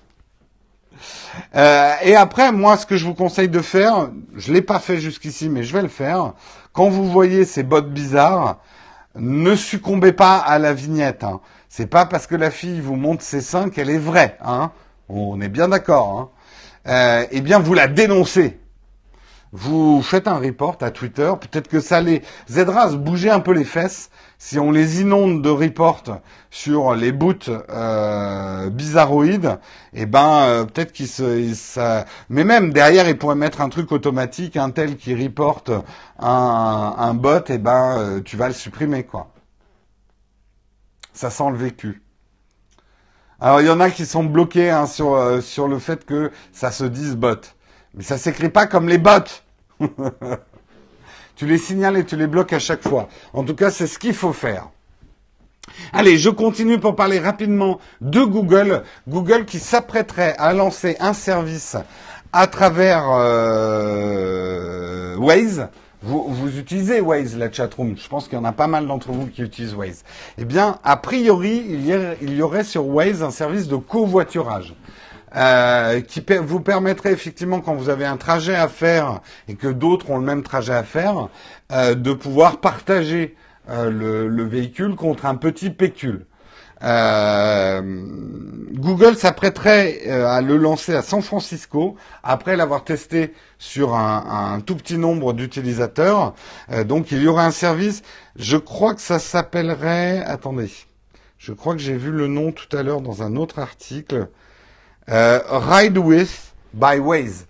[1.56, 4.98] euh, Et après, moi, ce que je vous conseille de faire, je l'ai pas fait
[4.98, 6.34] jusqu'ici, mais je vais le faire.
[6.72, 8.58] Quand vous voyez ces bottes bizarres,
[9.16, 11.26] ne succombez pas à la vignette.
[11.26, 11.42] Hein.
[11.68, 14.38] C'est pas parce que la fille vous montre ses seins qu'elle est vraie.
[14.44, 14.72] Hein.
[15.10, 16.20] On est bien d'accord.
[16.20, 16.30] Hein.
[16.88, 18.60] Euh, eh bien, vous la dénoncez
[19.58, 22.22] vous faites un report à Twitter, peut-être que ça les
[22.58, 26.04] aidera à se bouger un peu les fesses si on les inonde de reports
[26.50, 29.58] sur les boots euh, bizarroïdes,
[29.94, 33.94] et eh ben euh, peut-être qu'ils se mais même derrière ils pourraient mettre un truc
[33.94, 35.72] automatique un tel qui reporte
[36.20, 39.32] un, un bot et eh ben euh, tu vas le supprimer quoi.
[41.14, 42.04] Ça sent le vécu.
[43.40, 46.32] Alors il y en a qui sont bloqués hein, sur euh, sur le fait que
[46.52, 47.40] ça se dise bot.
[47.94, 49.45] Mais ça s'écrit pas comme les bots.
[51.36, 53.10] Tu les signales et tu les bloques à chaque fois.
[53.34, 54.70] En tout cas, c'est ce qu'il faut faire.
[55.94, 58.84] Allez, je continue pour parler rapidement de Google.
[59.08, 61.76] Google qui s'apprêterait à lancer un service
[62.34, 64.36] à travers euh,
[65.18, 65.68] Waze.
[66.04, 67.98] Vous, utilisez Waze, la chatroom.
[67.98, 70.04] Je pense qu'il y en a pas mal d'entre vous qui utilisent Waze.
[70.38, 74.76] Eh bien, a priori, il y, il y aurait sur Waze un service de covoiturage.
[75.36, 79.20] Euh, qui vous permettrait effectivement, quand vous avez un trajet à faire
[79.50, 81.28] et que d'autres ont le même trajet à faire,
[81.74, 83.36] euh, de pouvoir partager
[83.70, 86.26] euh, le, véhicule contre un petit pécule.
[88.74, 94.76] Google s'apprêterait à le lancer à San Francisco après l'avoir testé sur un, un, tout
[94.76, 96.36] petit nombre d'utilisateurs.
[96.86, 98.04] donc il y aurait un service,
[98.36, 100.70] je crois que ça s'appellerait, attendez,
[101.40, 104.28] je crois que j'ai vu le nom tout à l'heure dans un autre article.
[105.10, 107.46] Euh, ride with by Waze.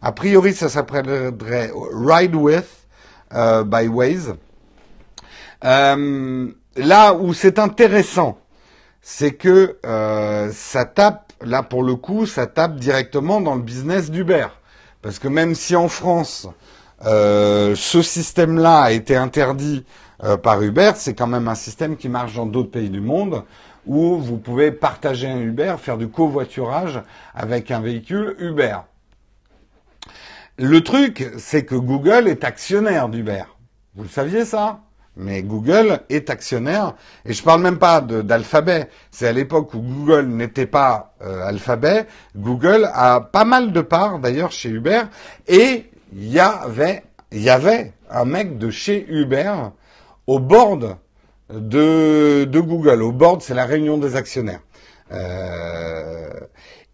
[0.00, 2.86] A priori, ça s'appellerait Ride with
[3.34, 4.34] euh, by Waze.
[5.64, 8.38] Euh, là où c'est intéressant,
[9.00, 9.78] c'est que
[10.52, 14.46] ça tape, là pour le coup, ça tape directement dans le business d'Uber.
[15.02, 16.46] Parce que même si en France,
[17.04, 19.84] ce système-là a été interdit
[20.42, 23.42] par Uber, c'est quand même un système qui marche dans d'autres pays du monde
[23.86, 27.02] où vous pouvez partager un Uber, faire du covoiturage
[27.34, 28.78] avec un véhicule Uber.
[30.58, 33.44] Le truc, c'est que Google est actionnaire d'Uber.
[33.94, 34.80] Vous le saviez ça?
[35.16, 36.94] Mais Google est actionnaire,
[37.26, 38.88] et je parle même pas d'Alphabet.
[39.10, 42.06] C'est à l'époque où Google n'était pas euh, Alphabet.
[42.34, 45.02] Google a pas mal de parts d'ailleurs chez Uber,
[45.48, 49.52] et il y avait, y avait un mec de chez Uber
[50.26, 50.96] au board
[51.52, 53.02] de, Google.
[53.02, 54.60] Au board, c'est la réunion des actionnaires.
[55.12, 56.30] Euh,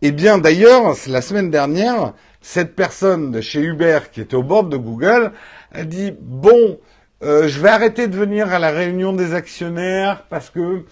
[0.03, 4.69] eh bien, d'ailleurs, la semaine dernière, cette personne de chez Uber qui était au board
[4.71, 5.33] de Google
[5.73, 6.79] a dit bon
[7.23, 10.85] euh, je vais arrêter de venir à la réunion des actionnaires parce que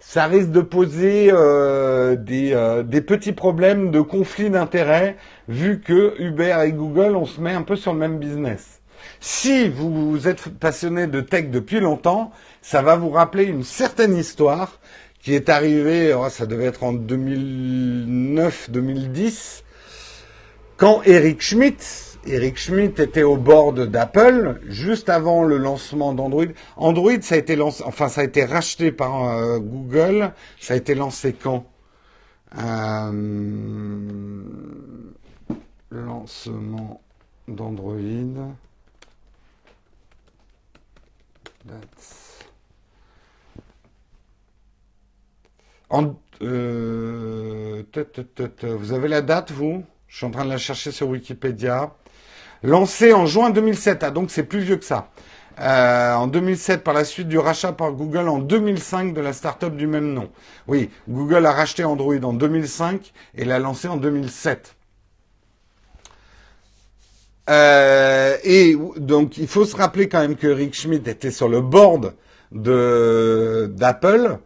[0.00, 5.16] ça risque de poser euh, des, des, petits problèmes de conflit d'intérêts
[5.48, 8.80] vu que Uber et Google, on se met un peu sur le même business.
[9.20, 12.30] Si vous êtes passionné de tech depuis longtemps,
[12.62, 14.80] ça va vous rappeler une certaine histoire
[15.22, 19.62] qui est arrivée, oh, ça devait être en 2009-2010,
[20.76, 21.84] quand Eric Schmidt,
[22.26, 26.46] Eric Schmidt était au board d'Apple juste avant le lancement d'Android.
[26.76, 30.32] Android, ça a été lancé, enfin, ça a été racheté par euh, Google.
[30.60, 31.64] Ça a été lancé quand?
[32.58, 34.42] Euh,
[35.90, 37.00] Lancement
[37.46, 37.94] d'Android.
[46.42, 47.82] Euh,
[48.78, 49.84] vous avez la date, vous?
[50.08, 51.92] Je suis en train de la chercher sur Wikipédia.
[52.62, 55.10] Lancé en juin 2007, ah, donc c'est plus vieux que ça.
[55.60, 59.76] Euh, en 2007, par la suite du rachat par Google en 2005 de la start-up
[59.76, 60.30] du même nom.
[60.66, 64.73] Oui, Google a racheté Android en 2005 et l'a lancé en 2007.
[67.50, 71.60] Euh, et donc, il faut se rappeler quand même que Rick Schmidt était sur le
[71.60, 72.14] board
[72.52, 74.38] de d'Apple.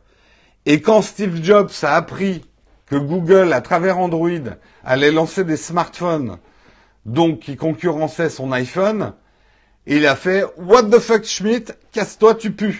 [0.66, 2.44] Et quand Steve Jobs a appris
[2.86, 4.30] que Google, à travers Android,
[4.84, 6.38] allait lancer des smartphones
[7.06, 9.12] donc qui concurrençait son iPhone,
[9.86, 12.74] il a fait What the fuck Schmidt, casse-toi, tu pues.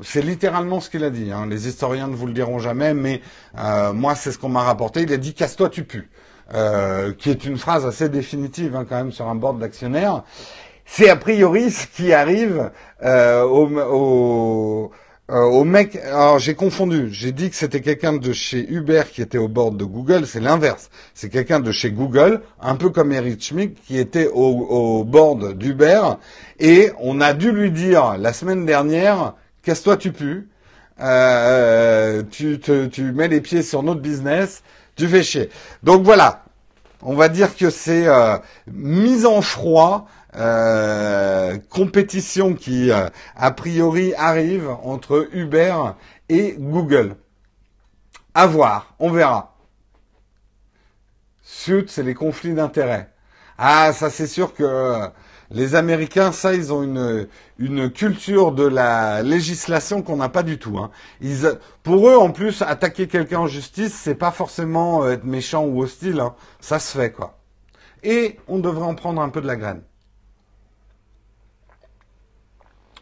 [0.00, 1.32] C'est littéralement ce qu'il a dit.
[1.32, 1.46] Hein.
[1.48, 3.20] Les historiens ne vous le diront jamais, mais
[3.58, 5.02] euh, moi c'est ce qu'on m'a rapporté.
[5.02, 6.04] Il a dit casse-toi, tu pues,
[6.54, 10.24] euh, qui est une phrase assez définitive hein, quand même sur un board d'actionnaires.
[10.86, 12.70] C'est a priori ce qui arrive
[13.02, 14.90] euh, au
[15.30, 17.10] euh, au mec, alors j'ai confondu.
[17.12, 20.26] J'ai dit que c'était quelqu'un de chez Uber qui était au board de Google.
[20.26, 20.88] C'est l'inverse.
[21.12, 25.52] C'est quelqu'un de chez Google, un peu comme Eric Schmidt, qui était au, au board
[25.58, 26.00] d'Uber.
[26.60, 30.46] Et on a dû lui dire la semaine dernière, casse-toi, tu pues.
[31.00, 34.62] Euh, tu, te, tu mets les pieds sur notre business.
[34.98, 35.48] Tu fais chier.
[35.84, 36.44] Donc voilà.
[37.02, 38.36] On va dire que c'est euh,
[38.66, 45.76] mise en froid euh, compétition qui, euh, a priori, arrive entre Uber
[46.28, 47.14] et Google.
[48.34, 49.54] À voir, on verra.
[51.42, 53.08] Sud, c'est les conflits d'intérêts.
[53.58, 55.08] Ah, ça c'est sûr que euh,
[55.50, 57.26] les Américains, ça, ils ont une,
[57.58, 60.78] une culture de la législation qu'on n'a pas du tout.
[60.78, 60.90] Hein.
[61.20, 65.82] Ils, pour eux, en plus, attaquer quelqu'un en justice, c'est pas forcément être méchant ou
[65.82, 66.20] hostile.
[66.20, 66.34] Hein.
[66.60, 67.38] Ça se fait, quoi.
[68.02, 69.82] Et on devrait en prendre un peu de la graine.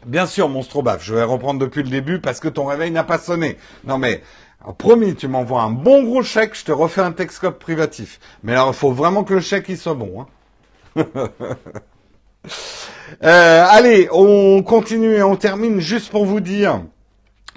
[0.05, 3.03] Bien sûr, monstre baf, je vais reprendre depuis le début parce que ton réveil n'a
[3.03, 3.57] pas sonné.
[3.83, 4.23] Non mais,
[4.77, 8.19] promis, tu m'envoies un bon gros chèque, je te refais un texcope privatif.
[8.43, 10.21] Mais alors, il faut vraiment que le chèque il soit bon.
[10.21, 10.27] Hein.
[13.23, 16.81] euh, allez, on continue et on termine juste pour vous dire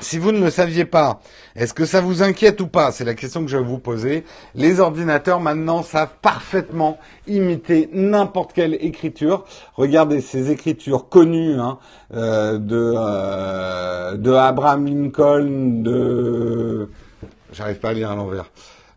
[0.01, 1.21] si vous ne le saviez pas,
[1.55, 2.93] est-ce que ça vous inquiète ou pas?
[2.93, 4.25] C'est la question que je vais vous poser.
[4.55, 9.45] Les ordinateurs maintenant savent parfaitement imiter n'importe quelle écriture.
[9.75, 11.79] Regardez ces écritures connues hein,
[12.15, 16.89] euh, de, euh, de Abraham Lincoln, de
[17.53, 18.51] j'arrive pas à lire à l'envers,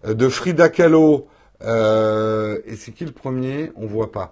[0.06, 1.28] euh, de Frida Kahlo.
[1.64, 3.72] Et c'est qui le premier?
[3.76, 4.32] On voit pas.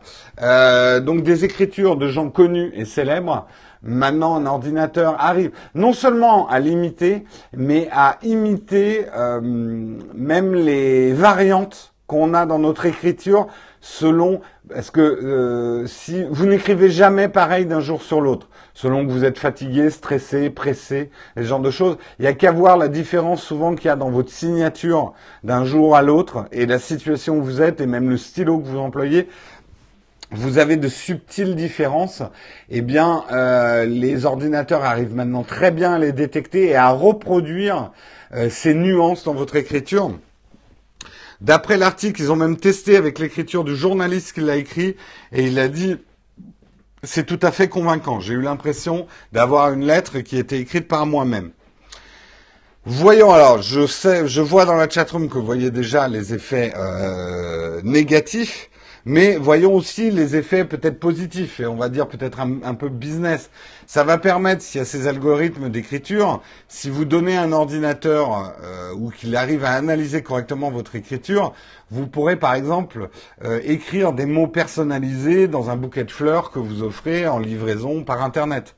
[1.01, 3.47] donc des écritures de gens connus et célèbres.
[3.83, 5.51] Maintenant, un ordinateur arrive.
[5.73, 7.23] Non seulement à l'imiter,
[7.55, 13.47] mais à imiter euh, même les variantes qu'on a dans notre écriture
[13.81, 14.41] selon
[14.73, 19.25] parce que euh, si vous n'écrivez jamais pareil d'un jour sur l'autre, selon que vous
[19.25, 23.41] êtes fatigué, stressé, pressé, ce genre de choses, il n'y a qu'à voir la différence
[23.41, 25.13] souvent qu'il y a dans votre signature
[25.43, 28.67] d'un jour à l'autre et la situation où vous êtes et même le stylo que
[28.67, 29.27] vous employez.
[30.33, 32.23] Vous avez de subtiles différences,
[32.69, 37.91] eh bien, euh, les ordinateurs arrivent maintenant très bien à les détecter et à reproduire
[38.33, 40.11] euh, ces nuances dans votre écriture.
[41.41, 44.95] D'après l'article, ils ont même testé avec l'écriture du journaliste qui l'a écrit
[45.31, 45.97] et il a dit
[47.03, 48.19] c'est tout à fait convaincant.
[48.19, 51.51] J'ai eu l'impression d'avoir une lettre qui était écrite par moi-même.
[52.85, 56.73] Voyons alors, je sais, je vois dans la chatroom que vous voyez déjà les effets
[56.75, 58.70] euh, négatifs.
[59.05, 63.49] Mais voyons aussi les effets peut-être positifs et on va dire peut-être un, peu business.
[63.87, 68.93] Ça va permettre, s'il y a ces algorithmes d'écriture, si vous donnez un ordinateur euh,
[68.93, 71.53] ou qu'il arrive à analyser correctement votre écriture,
[71.89, 73.09] vous pourrez par exemple
[73.43, 78.03] euh, écrire des mots personnalisés dans un bouquet de fleurs que vous offrez en livraison
[78.03, 78.75] par Internet.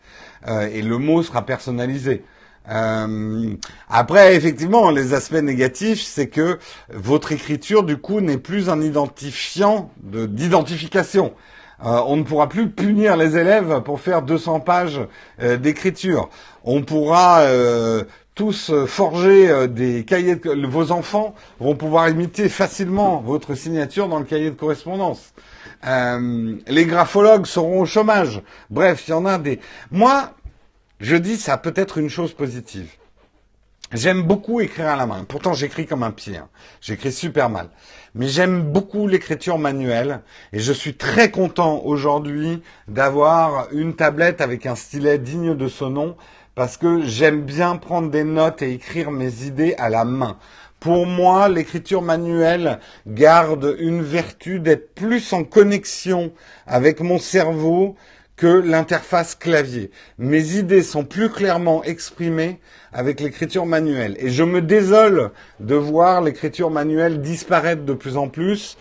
[0.48, 2.24] Euh, et le mot sera personnalisé.
[2.70, 3.56] Euh,
[3.90, 6.60] après, effectivement, les aspects négatifs, c'est que
[6.90, 11.34] votre écriture, du coup, n'est plus un identifiant d'identification.
[11.86, 15.02] Euh, on ne pourra plus punir les élèves pour faire 200 pages
[15.42, 16.30] euh, d'écriture.
[16.64, 18.04] On pourra euh,
[18.36, 20.68] tous forger des cahiers de...
[20.68, 25.34] Vos enfants vont pouvoir imiter facilement votre signature dans le cahier de correspondance.
[25.86, 28.42] les graphologues seront au chômage.
[28.70, 29.60] Bref, il y en a des...
[29.92, 30.32] Moi,
[31.04, 32.90] je dis ça peut être une chose positive.
[33.92, 35.26] J'aime beaucoup écrire à la main.
[35.28, 36.38] Pourtant, j'écris comme un pied.
[36.38, 36.48] Hein.
[36.80, 37.68] J'écris super mal.
[38.16, 40.22] Mais j'aime beaucoup l'écriture manuelle.
[40.54, 45.84] Et je suis très content aujourd'hui d'avoir une tablette avec un stylet digne de ce
[45.84, 46.16] nom.
[46.56, 50.38] Parce que j'aime bien prendre des notes et écrire mes idées à la main.
[50.80, 56.32] Pour moi, l'écriture manuelle garde une vertu d'être plus en connexion
[56.66, 57.98] avec mon cerveau
[58.36, 59.92] que l'interface clavier.
[60.18, 62.60] Mes idées sont plus clairement exprimées
[62.92, 64.16] avec l'écriture manuelle.
[64.20, 68.78] Et je me désole de voir l'écriture manuelle disparaître de plus en plus.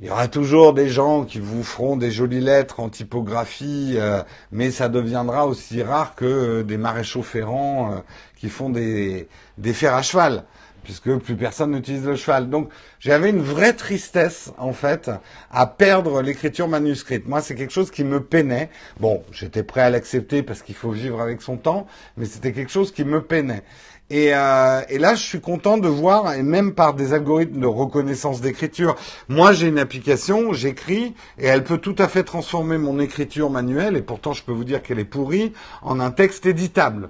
[0.00, 4.22] Il y aura toujours des gens qui vous feront des jolies lettres en typographie, euh,
[4.50, 7.96] mais ça deviendra aussi rare que euh, des maréchaux ferrants euh,
[8.36, 9.28] qui font des,
[9.58, 10.44] des fers à cheval
[10.82, 12.50] puisque plus personne n'utilise le cheval.
[12.50, 12.68] Donc
[12.98, 15.10] j'avais une vraie tristesse en fait
[15.50, 17.26] à perdre l'écriture manuscrite.
[17.26, 18.70] Moi, c'est quelque chose qui me peinait.
[19.00, 22.72] Bon, j'étais prêt à l'accepter parce qu'il faut vivre avec son temps, mais c'était quelque
[22.72, 23.62] chose qui me peinait.
[24.10, 28.42] Et, euh, là, je suis content de voir, et même par des algorithmes de reconnaissance
[28.42, 28.94] d'écriture,
[29.30, 33.96] moi j'ai une application, j'écris, et elle peut tout à fait transformer mon écriture manuelle,
[33.96, 37.08] et pourtant je peux vous dire qu'elle est pourrie, en un texte éditable.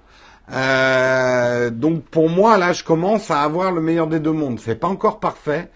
[0.51, 4.59] Euh, donc pour moi, là, je commence à avoir le meilleur des deux mondes.
[4.61, 5.71] C'est pas encore parfait,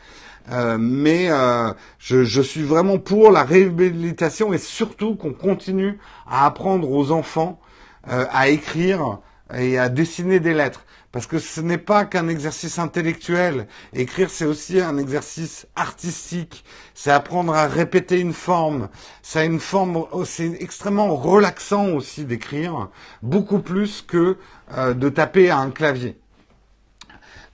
[0.51, 5.99] euh, mais euh, je, je, suis vraiment pour la réhabilitation et surtout qu'on continue
[6.29, 7.61] à apprendre aux enfants
[8.09, 9.19] à écrire
[9.53, 10.86] et à dessiner des lettres.
[11.17, 13.69] Parce que ce n'est pas qu'un exercice intellectuel.
[13.95, 16.63] Écrire, c'est aussi un exercice artistique.
[16.93, 18.91] C'est apprendre à répéter une forme.
[19.23, 22.91] C'est une forme, oh, c'est extrêmement relaxant aussi d'écrire,
[23.23, 24.37] beaucoup plus que
[24.77, 26.19] euh, de taper à un clavier.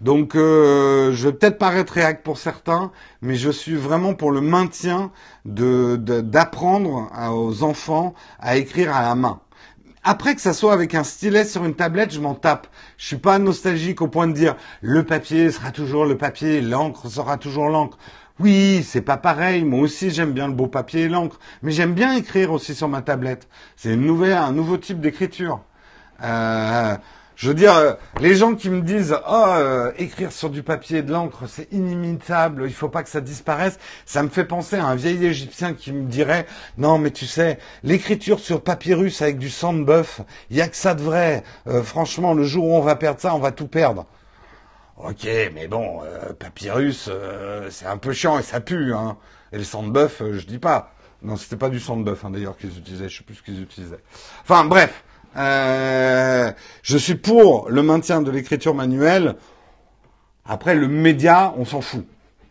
[0.00, 2.90] Donc, euh, je vais peut-être paraître réac pour certains,
[3.20, 5.12] mais je suis vraiment pour le maintien
[5.44, 9.40] d'apprendre aux enfants à écrire à la main.
[10.04, 12.66] Après que ça soit avec un stylet sur une tablette, je m'en tape.
[12.98, 17.08] Je suis pas nostalgique au point de dire le papier sera toujours le papier, l'encre
[17.08, 17.98] sera toujours l'encre.
[18.40, 19.62] Oui, c'est pas pareil.
[19.64, 22.88] Moi aussi, j'aime bien le beau papier et l'encre, mais j'aime bien écrire aussi sur
[22.88, 23.48] ma tablette.
[23.76, 25.60] C'est un nouveau type d'écriture.
[26.24, 26.96] Euh,
[27.36, 29.54] je veux dire, euh, les gens qui me disent oh
[29.96, 33.78] écrire sur du papier et de l'encre c'est inimitable, il faut pas que ça disparaisse,
[34.06, 36.46] ça me fait penser à un vieil Égyptien qui me dirait
[36.78, 40.20] non mais tu sais l'écriture sur papyrus avec du sang de bœuf,
[40.50, 41.42] il y a que ça de vrai.
[41.66, 44.06] Euh, franchement, le jour où on va perdre ça, on va tout perdre.
[44.96, 46.00] Ok, mais bon,
[46.38, 47.10] papyrus,
[47.70, 49.16] c'est un peu chiant et ça pue, hein.
[49.52, 50.92] Et le sang de bœuf, je dis pas.
[51.22, 53.42] Non, c'était pas du sang de bœuf hein, d'ailleurs qu'ils utilisaient, je sais plus ce
[53.42, 54.02] qu'ils utilisaient.
[54.42, 55.02] Enfin bref.
[55.36, 56.52] Euh,
[56.82, 59.36] je suis pour le maintien de l'écriture manuelle.
[60.44, 62.06] Après, le média, on s'en fout.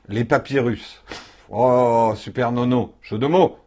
[0.08, 1.04] Les papyrus.
[1.50, 2.94] Oh, super nono.
[3.02, 3.58] Jeu de mots.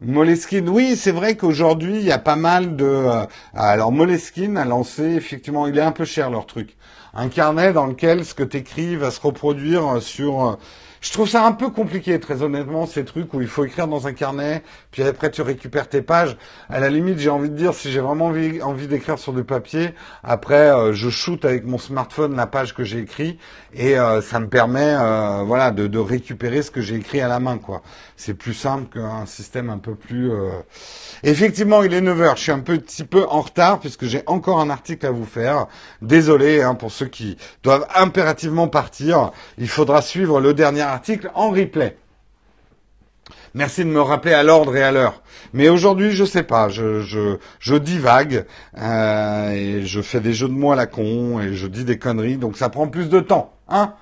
[0.00, 2.84] Moleskine, oui, c'est vrai qu'aujourd'hui, il y a pas mal de...
[2.84, 3.24] Euh,
[3.54, 6.76] alors, Moleskine a lancé, effectivement, il est un peu cher leur truc.
[7.14, 10.58] Un carnet dans lequel ce que tu écris va se reproduire sur
[11.02, 14.06] je trouve ça un peu compliqué, très honnêtement, ces trucs où il faut écrire dans
[14.06, 16.36] un carnet, puis après tu récupères tes pages.
[16.68, 19.94] À la limite, j'ai envie de dire, si j'ai vraiment envie, d'écrire sur du papier,
[20.22, 23.38] après euh, je shoot avec mon smartphone la page que j'ai écrit
[23.74, 27.26] et euh, ça me permet, euh, voilà, de, de, récupérer ce que j'ai écrit à
[27.26, 27.82] la main, quoi.
[28.24, 30.30] C'est plus simple qu'un système un peu plus.
[31.24, 34.60] Effectivement, il est 9 h Je suis un petit peu en retard puisque j'ai encore
[34.60, 35.66] un article à vous faire.
[36.02, 39.32] Désolé hein, pour ceux qui doivent impérativement partir.
[39.58, 41.96] Il faudra suivre le dernier article en replay.
[43.54, 45.20] Merci de me rappeler à l'ordre et à l'heure.
[45.52, 48.46] Mais aujourd'hui, je sais pas, je, je, je divague
[48.78, 51.98] euh, et je fais des jeux de mots à la con et je dis des
[51.98, 53.94] conneries, donc ça prend plus de temps, hein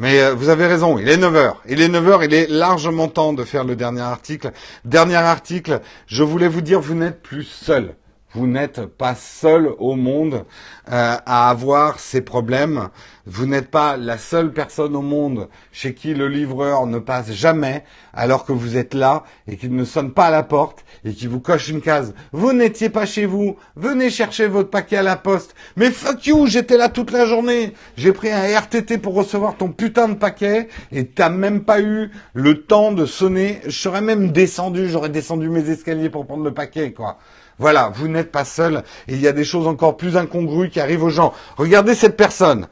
[0.00, 1.62] mais euh, vous avez raison, il est 9 heures.
[1.68, 4.50] Il est 9 heures, il est largement temps de faire le dernier article.
[4.86, 7.94] Dernier article, je voulais vous dire, vous n'êtes plus seul.
[8.32, 10.44] Vous n'êtes pas seul au monde
[10.92, 12.88] euh, à avoir ces problèmes.
[13.26, 17.84] Vous n'êtes pas la seule personne au monde chez qui le livreur ne passe jamais
[18.12, 21.28] alors que vous êtes là et qu'il ne sonne pas à la porte et qu'il
[21.28, 22.14] vous coche une case.
[22.30, 23.56] Vous n'étiez pas chez vous.
[23.74, 25.56] Venez chercher votre paquet à la poste.
[25.76, 27.74] Mais fuck you, j'étais là toute la journée.
[27.96, 32.12] J'ai pris un RTT pour recevoir ton putain de paquet et t'as même pas eu
[32.34, 33.60] le temps de sonner.
[33.64, 37.18] Je serais même descendu, j'aurais descendu mes escaliers pour prendre le paquet, quoi.
[37.60, 41.04] Voilà, vous n'êtes pas seul il y a des choses encore plus incongrues qui arrivent
[41.04, 41.34] aux gens.
[41.58, 42.68] Regardez cette personne.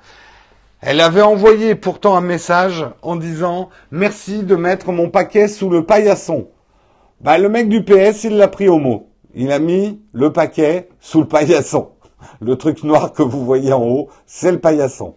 [0.80, 5.84] Elle avait envoyé pourtant un message en disant merci de mettre mon paquet sous le
[5.84, 6.48] paillasson.
[7.20, 9.10] Bah, le mec du PS, il l'a pris au mot.
[9.34, 11.90] Il a mis le paquet sous le paillasson.
[12.40, 15.16] Le truc noir que vous voyez en haut, c'est le paillasson.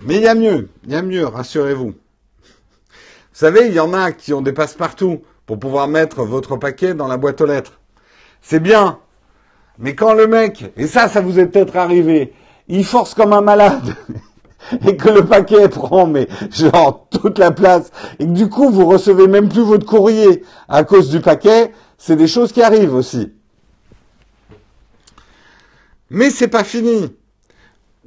[0.00, 1.88] Mais il y a mieux, il y a mieux, rassurez-vous.
[1.88, 1.94] Vous
[3.34, 7.08] savez, il y en a qui ont des passe-partout pour pouvoir mettre votre paquet dans
[7.08, 7.78] la boîte aux lettres.
[8.42, 8.98] C'est bien.
[9.78, 12.32] Mais quand le mec, et ça, ça vous est peut-être arrivé,
[12.68, 13.94] il force comme un malade,
[14.86, 18.86] et que le paquet prend, mais genre, toute la place, et que du coup, vous
[18.86, 23.32] recevez même plus votre courrier à cause du paquet, c'est des choses qui arrivent aussi.
[26.10, 27.12] Mais c'est pas fini.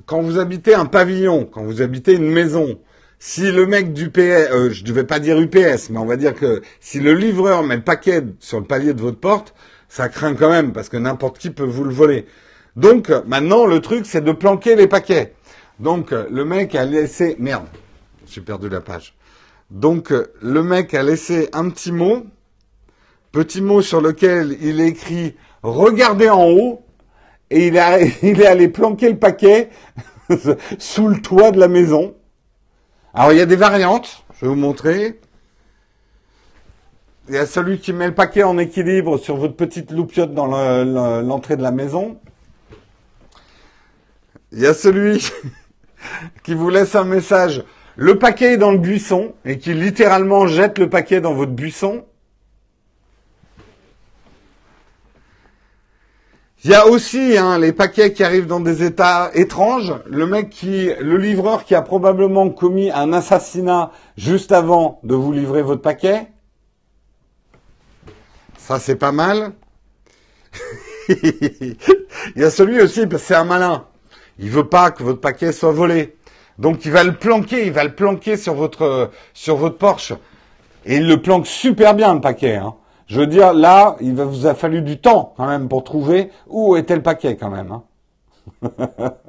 [0.05, 2.79] Quand vous habitez un pavillon, quand vous habitez une maison,
[3.19, 6.15] si le mec du PS, euh, je ne vais pas dire UPS, mais on va
[6.15, 9.53] dire que si le livreur met le paquet sur le palier de votre porte,
[9.89, 12.27] ça craint quand même parce que n'importe qui peut vous le voler.
[12.75, 15.33] Donc maintenant le truc c'est de planquer les paquets.
[15.79, 17.65] Donc le mec a laissé merde,
[18.27, 19.15] j'ai perdu la page.
[19.71, 22.25] Donc le mec a laissé un petit mot,
[23.31, 26.85] petit mot sur lequel il écrit regardez en haut
[27.49, 27.73] et il,
[28.23, 29.69] il est allé planquer le paquet
[30.77, 32.15] sous le toit de la maison.
[33.13, 35.19] Alors il y a des variantes, je vais vous montrer.
[37.29, 40.47] Il y a celui qui met le paquet en équilibre sur votre petite loupiote dans
[41.21, 42.17] l'entrée de la maison.
[44.51, 45.23] Il y a celui
[46.43, 47.63] qui vous laisse un message.
[47.95, 52.03] Le paquet est dans le buisson et qui littéralement jette le paquet dans votre buisson.
[56.63, 59.93] Il y a aussi hein, les paquets qui arrivent dans des états étranges.
[60.07, 65.31] Le mec qui, le livreur qui a probablement commis un assassinat juste avant de vous
[65.31, 66.27] livrer votre paquet.
[68.69, 69.53] Ça, c'est pas mal.
[71.09, 71.75] Il
[72.35, 73.85] y a celui aussi, parce que c'est un malin.
[74.37, 76.15] Il veut pas que votre paquet soit volé.
[76.59, 80.13] Donc, il va le planquer, il va le planquer sur votre, sur votre Porsche.
[80.85, 82.57] Et il le planque super bien, le paquet.
[82.57, 82.75] Hein.
[83.07, 86.77] Je veux dire, là, il vous a fallu du temps, quand même, pour trouver où
[86.77, 87.71] était le paquet, quand même.
[87.71, 89.11] Hein.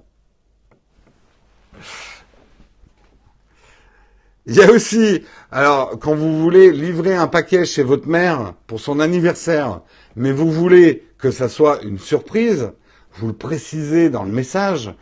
[4.47, 8.81] Il y a aussi, alors, quand vous voulez livrer un paquet chez votre mère pour
[8.81, 9.83] son anniversaire,
[10.17, 12.73] mais vous voulez que ça soit une surprise,
[13.15, 14.95] vous le précisez dans le message.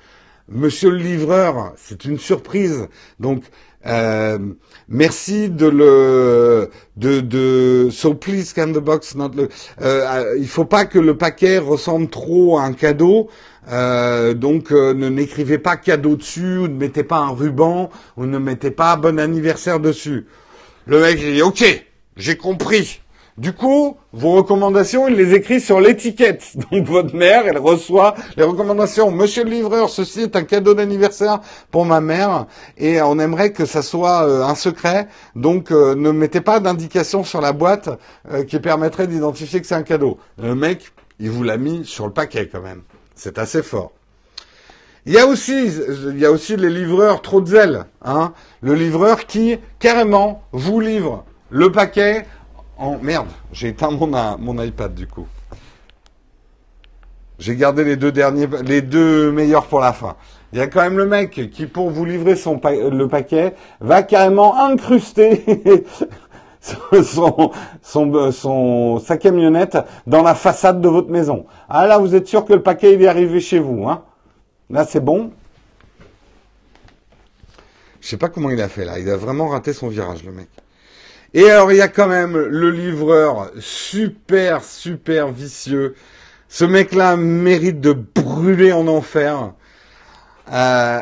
[0.49, 2.89] Monsieur le livreur, c'est une surprise.
[3.21, 3.45] Donc,
[3.87, 4.39] euh,
[4.89, 9.49] merci de le de so please scan the box not le
[9.81, 13.31] euh, il faut pas que le paquet ressemble trop à un cadeau
[13.71, 18.27] euh, donc euh, ne n'écrivez pas cadeau dessus, ou ne mettez pas un ruban, ou
[18.27, 20.27] ne mettez pas bon anniversaire dessus.
[20.87, 21.85] Le mec dit ok,
[22.17, 23.01] j'ai compris.
[23.37, 26.57] Du coup, vos recommandations, il les écrit sur l'étiquette.
[26.73, 29.13] Donc votre mère, elle reçoit les recommandations.
[29.13, 31.41] Monsieur le livreur, ceci est un cadeau d'anniversaire
[31.71, 32.47] pour ma mère
[32.79, 35.07] et on aimerait que ça soit euh, un secret.
[35.37, 37.91] Donc ne mettez pas d'indication sur la boîte
[38.49, 40.19] qui permettrait d'identifier que c'est un cadeau.
[40.43, 42.83] Le mec, il vous l'a mis sur le paquet quand même.
[43.19, 43.91] C'est assez fort.
[45.05, 48.33] Il y a aussi, les livreurs trop de zèle, hein.
[48.61, 52.27] Le livreur qui, carrément, vous livre le paquet
[52.77, 54.07] en, merde, j'ai éteint mon,
[54.39, 55.27] mon iPad du coup.
[57.41, 60.15] J'ai gardé les deux derniers, les deux meilleurs pour la fin.
[60.53, 64.05] Il y a quand même le mec qui, pour vous livrer son le paquet, va
[64.05, 65.45] carrément incruster
[67.03, 71.47] son, sa camionnette dans la façade de votre maison.
[71.69, 74.03] Ah là, vous êtes sûr que le paquet est arrivé chez vous, hein?
[74.71, 75.33] Là, c'est bon?
[78.01, 78.99] Je sais pas comment il a fait là.
[78.99, 80.49] Il a vraiment raté son virage, le mec.
[81.35, 85.95] Et alors, il y a quand même le livreur super, super vicieux.
[86.49, 89.53] Ce mec-là mérite de brûler en enfer.
[90.53, 91.01] Euh,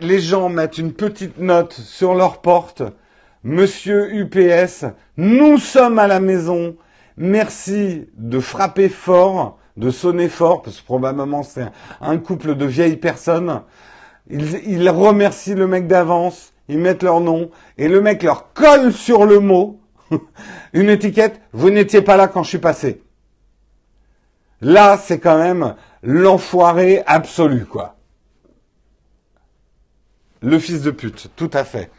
[0.00, 2.82] les gens mettent une petite note sur leur porte
[3.42, 4.84] Monsieur UPS,
[5.16, 6.76] nous sommes à la maison.
[7.16, 11.66] Merci de frapper fort, de sonner fort, parce que probablement c'est
[12.02, 13.62] un couple de vieilles personnes.
[14.28, 19.24] Ils, remercient le mec d'avance, ils mettent leur nom, et le mec leur colle sur
[19.24, 19.80] le mot
[20.74, 23.02] une étiquette, vous n'étiez pas là quand je suis passé.
[24.60, 27.96] Là, c'est quand même l'enfoiré absolu, quoi.
[30.42, 31.90] Le fils de pute, tout à fait.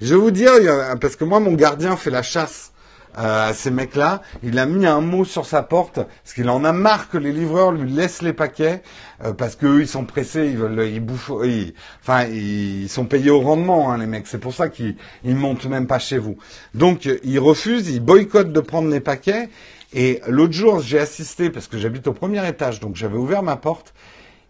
[0.00, 0.52] Je vais vous dire,
[1.00, 2.72] parce que moi, mon gardien fait la chasse
[3.18, 4.22] euh, à ces mecs-là.
[4.44, 7.32] Il a mis un mot sur sa porte parce qu'il en a marre que les
[7.32, 8.82] livreurs lui laissent les paquets
[9.24, 11.32] euh, parce qu'eux ils sont pressés, ils veulent, ils bouffent,
[12.00, 14.28] enfin ils sont payés au rendement hein, les mecs.
[14.28, 14.94] C'est pour ça qu'ils
[15.24, 16.36] ils montent même pas chez vous.
[16.72, 19.48] Donc ils refusent, ils boycottent de prendre les paquets.
[19.92, 23.56] Et l'autre jour j'ai assisté parce que j'habite au premier étage, donc j'avais ouvert ma
[23.56, 23.92] porte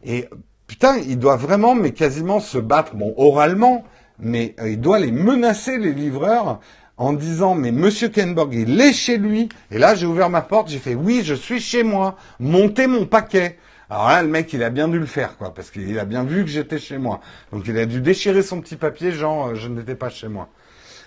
[0.04, 0.28] et
[0.66, 3.84] putain il doit vraiment mais quasiment se battre, bon oralement,
[4.22, 6.60] mais euh, il doit les menacer les livreurs
[6.96, 9.48] en disant mais Monsieur Kenborg il est chez lui.
[9.70, 12.16] Et là j'ai ouvert ma porte j'ai fait oui je suis chez moi.
[12.38, 13.58] Montez mon paquet.
[13.88, 16.24] Alors là le mec il a bien dû le faire quoi parce qu'il a bien
[16.24, 17.20] vu que j'étais chez moi.
[17.52, 20.48] Donc il a dû déchirer son petit papier genre euh, je n'étais pas chez moi.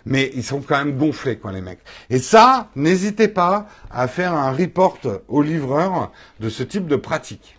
[0.06, 1.80] Mais ils sont quand même gonflés quoi les mecs.
[2.10, 5.00] Et ça n'hésitez pas à faire un report
[5.30, 7.58] au livreur de ce type de pratique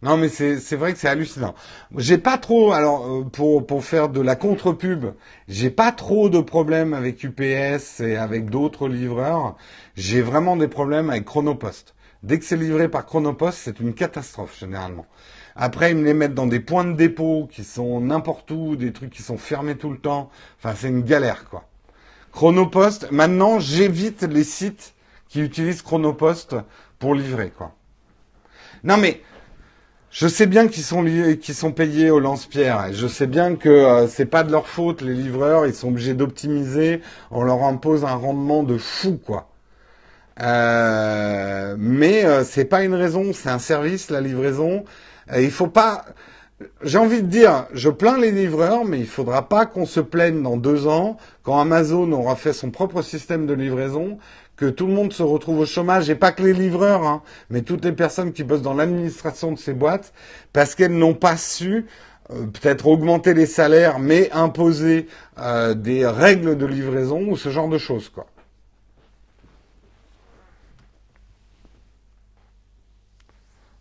[0.00, 1.54] Non, mais c'est vrai que c'est hallucinant.
[1.96, 5.06] J'ai pas trop, alors euh, pour pour faire de la contre-pub,
[5.48, 9.56] j'ai pas trop de problèmes avec UPS et avec d'autres livreurs.
[9.96, 11.96] J'ai vraiment des problèmes avec Chronopost.
[12.22, 15.06] Dès que c'est livré par Chronopost, c'est une catastrophe généralement.
[15.56, 18.92] Après, ils me les mettent dans des points de dépôt qui sont n'importe où, des
[18.92, 20.30] trucs qui sont fermés tout le temps.
[20.58, 21.64] Enfin, c'est une galère quoi.
[22.30, 23.10] Chronopost.
[23.10, 24.94] Maintenant, j'évite les sites
[25.28, 26.54] qui utilisent Chronopost
[27.00, 27.74] pour livrer quoi.
[28.84, 29.20] Non mais
[30.10, 32.92] je sais bien qu'ils sont payés au lance-pierre.
[32.92, 35.02] Je sais bien que euh, c'est pas de leur faute.
[35.02, 37.02] Les livreurs, ils sont obligés d'optimiser.
[37.30, 39.50] On leur impose un rendement de fou, quoi.
[40.40, 43.32] Euh, mais euh, c'est pas une raison.
[43.34, 44.84] C'est un service, la livraison.
[45.36, 46.06] Il faut pas.
[46.82, 50.42] J'ai envie de dire, je plains les livreurs, mais il faudra pas qu'on se plaigne
[50.42, 54.18] dans deux ans quand Amazon aura fait son propre système de livraison
[54.58, 57.62] que tout le monde se retrouve au chômage, et pas que les livreurs, hein, mais
[57.62, 60.12] toutes les personnes qui bossent dans l'administration de ces boîtes,
[60.52, 61.86] parce qu'elles n'ont pas su
[62.30, 65.06] euh, peut-être augmenter les salaires, mais imposer
[65.38, 68.26] euh, des règles de livraison ou ce genre de choses, quoi.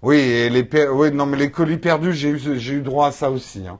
[0.03, 3.31] Oui, et les oui, non, mais les colis perdus, j'ai eu, eu droit à ça
[3.31, 3.67] aussi.
[3.67, 3.79] Hein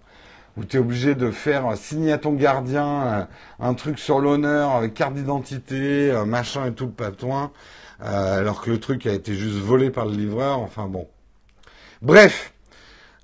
[0.58, 3.24] où tu es obligé de faire signer à ton gardien euh,
[3.60, 7.51] un truc sur l'honneur avec carte d'identité, euh, machin et tout le patouin,
[8.03, 11.08] euh, alors que le truc a été juste volé par le livreur, enfin bon.
[12.01, 12.53] Bref,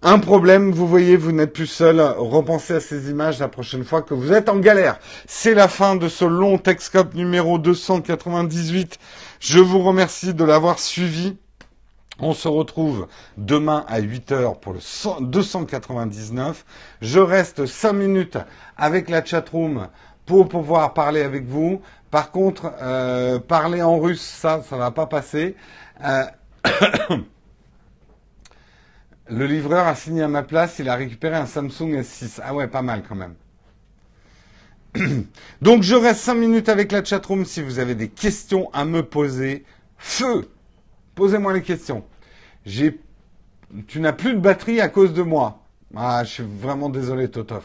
[0.03, 2.01] un problème, vous voyez, vous n'êtes plus seul.
[2.01, 4.99] Repensez à ces images la prochaine fois que vous êtes en galère.
[5.27, 8.99] C'est la fin de ce long Texcop numéro 298.
[9.39, 11.37] Je vous remercie de l'avoir suivi.
[12.19, 13.07] On se retrouve
[13.37, 14.79] demain à 8h pour le
[15.25, 16.65] 299.
[17.01, 18.37] Je reste 5 minutes
[18.77, 19.87] avec la chatroom
[20.25, 21.81] pour pouvoir parler avec vous.
[22.11, 25.55] Par contre, euh, parler en russe, ça, ça va pas passer.
[26.03, 26.25] Euh,
[29.27, 32.39] le livreur a signé à ma place, il a récupéré un Samsung S6.
[32.43, 33.33] Ah ouais, pas mal quand même.
[35.63, 39.01] Donc je reste 5 minutes avec la chatroom si vous avez des questions à me
[39.01, 39.65] poser.
[39.97, 40.47] Feu
[41.15, 42.03] Posez-moi les questions.
[42.65, 45.59] Tu n'as plus de batterie à cause de moi.
[45.95, 47.63] Ah, je suis vraiment désolé, Totov.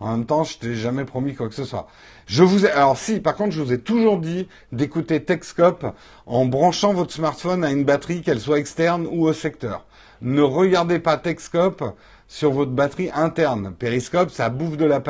[0.00, 1.88] En même temps, je t'ai jamais promis quoi que ce soit.
[2.26, 5.86] Je vous ai, alors si, par contre, je vous ai toujours dit d'écouter Texcop
[6.26, 9.86] en branchant votre smartphone à une batterie, qu'elle soit externe ou au secteur.
[10.20, 11.84] Ne regardez pas Texcop
[12.28, 13.74] sur votre batterie interne.
[13.76, 15.00] Periscope, ça bouffe de la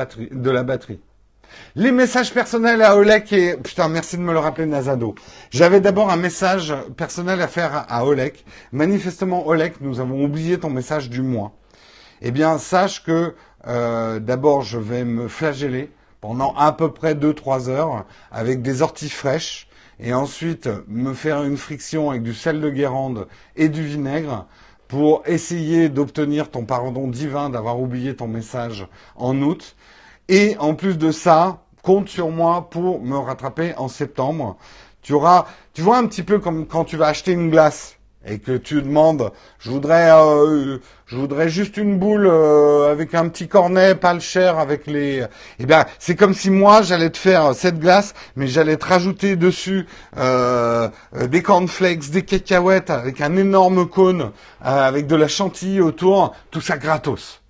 [0.63, 1.01] batterie.
[1.75, 3.57] Les messages personnels à Olek et...
[3.57, 5.15] Putain, merci de me le rappeler, Nazado.
[5.51, 8.45] J'avais d'abord un message personnel à faire à Olek.
[8.73, 11.53] Manifestement, Olek, nous avons oublié ton message du mois.
[12.21, 13.35] Eh bien, sache que
[13.67, 15.91] euh, d'abord, je vais me flageller
[16.21, 19.69] pendant à peu près 2-3 heures avec des orties fraîches
[20.01, 23.27] et ensuite me faire une friction avec du sel de Guérande
[23.57, 24.47] et du vinaigre
[24.89, 28.87] pour essayer d'obtenir ton pardon divin d'avoir oublié ton message
[29.17, 29.77] en août
[30.29, 34.57] et en plus de ça, compte sur moi pour me rattraper en septembre.
[35.03, 38.39] Tu auras, tu vois un petit peu comme quand tu vas acheter une glace et
[38.39, 43.49] que tu demandes, je voudrais, euh, je voudrais juste une boule euh, avec un petit
[43.49, 45.25] cornet, pas le cher, avec les.
[45.59, 49.37] Eh bien, c'est comme si moi j'allais te faire cette glace, mais j'allais te rajouter
[49.37, 49.87] dessus
[50.19, 50.89] euh,
[51.27, 56.77] des cornflakes, des cacahuètes avec un énorme cône, avec de la chantilly autour, tout ça
[56.77, 57.41] gratos.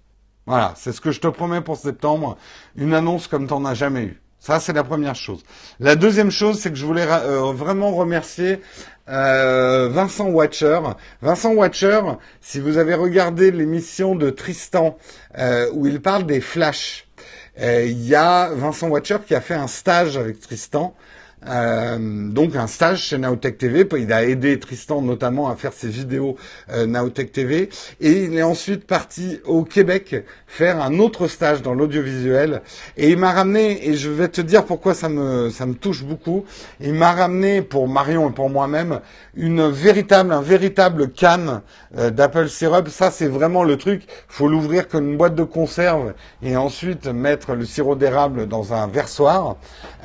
[0.48, 2.38] Voilà, c'est ce que je te promets pour septembre,
[2.78, 4.20] une annonce comme tu n'en as jamais eu.
[4.38, 5.42] Ça, c'est la première chose.
[5.80, 8.60] La deuxième chose, c'est que je voulais euh, vraiment remercier
[9.08, 10.80] euh, Vincent Watcher.
[11.20, 12.00] Vincent Watcher,
[12.40, 14.96] si vous avez regardé l'émission de Tristan
[15.36, 17.04] euh, où il parle des flashs,
[17.60, 20.94] il y a Vincent Watcher qui a fait un stage avec Tristan
[21.46, 21.98] Euh,
[22.30, 23.86] donc un stage chez Naotech TV.
[23.98, 26.36] Il a aidé Tristan notamment à faire ses vidéos
[26.70, 27.68] euh, Naotech TV.
[28.00, 32.62] Et il est ensuite parti au Québec faire un autre stage dans l'audiovisuel.
[32.96, 36.02] Et il m'a ramené, et je vais te dire pourquoi ça me, ça me touche
[36.04, 36.44] beaucoup,
[36.80, 39.00] il m'a ramené pour Marion et pour moi-même
[39.34, 41.60] une véritable, un véritable canne
[41.96, 42.88] euh, d'Apple Syrup.
[42.88, 44.02] Ça c'est vraiment le truc.
[44.28, 48.88] faut l'ouvrir comme une boîte de conserve et ensuite mettre le sirop d'érable dans un
[48.88, 49.56] versoir.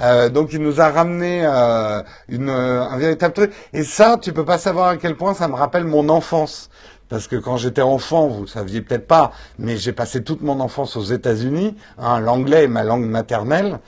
[0.02, 3.52] Euh, donc il nous a ramené euh, une, euh, un véritable truc.
[3.74, 6.70] Et ça, tu peux pas savoir à quel point ça me rappelle mon enfance.
[7.10, 10.96] Parce que quand j'étais enfant, vous saviez peut-être pas, mais j'ai passé toute mon enfance
[10.96, 11.76] aux États-Unis.
[12.00, 13.80] Hein, L'anglais est ma langue maternelle.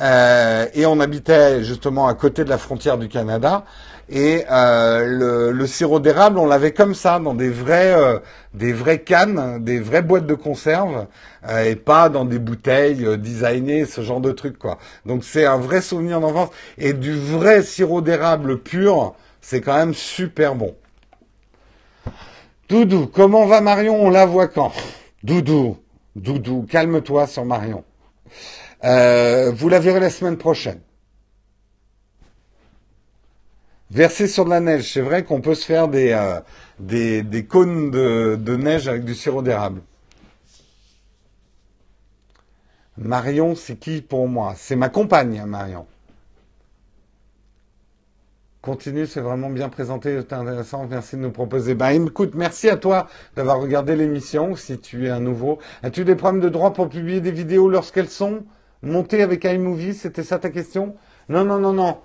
[0.00, 3.64] Euh, et on habitait justement à côté de la frontière du Canada.
[4.10, 8.18] Et euh, le, sirop d'érable, on l'avait comme ça, dans des vrais, euh,
[8.52, 11.06] des vraies cannes, des vraies boîtes de conserve,
[11.48, 14.78] euh, et pas dans des bouteilles designées, ce genre de truc quoi.
[15.06, 19.94] Donc c'est un vrai souvenir d'enfance et du vrai sirop d'érable pur, c'est quand même
[19.94, 20.74] super bon.
[22.68, 24.04] Doudou, comment va Marion?
[24.04, 24.72] On la voit quand?
[25.22, 25.78] Doudou,
[26.16, 27.84] Doudou, calme-toi sur Marion.
[28.82, 30.80] Vous la verrez la semaine prochaine.
[33.94, 38.56] Verser sur de la neige, c'est vrai qu'on peut se faire des, euh, cônes de,
[38.56, 39.82] neige avec du sirop d'érable.
[42.98, 44.54] Marion, c'est qui pour moi?
[44.56, 45.86] C'est ma compagne, Marion.
[48.62, 50.88] Continue, c'est vraiment bien présenté, c'est intéressant.
[50.90, 51.76] Merci de nous proposer.
[51.76, 53.06] Ben, écoute, merci à toi
[53.36, 54.56] d'avoir regardé l'émission.
[54.56, 58.10] Si tu es un nouveau, as-tu des problèmes de droit pour publier des vidéos lorsqu'elles
[58.10, 58.42] sont
[58.82, 59.94] montées avec iMovie?
[59.94, 60.96] C'était ça ta question?
[61.28, 61.98] Non, non, non, non.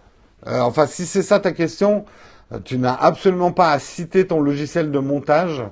[0.48, 2.06] Euh, enfin, si c'est ça ta question,
[2.52, 5.64] euh, tu n'as absolument pas à citer ton logiciel de montage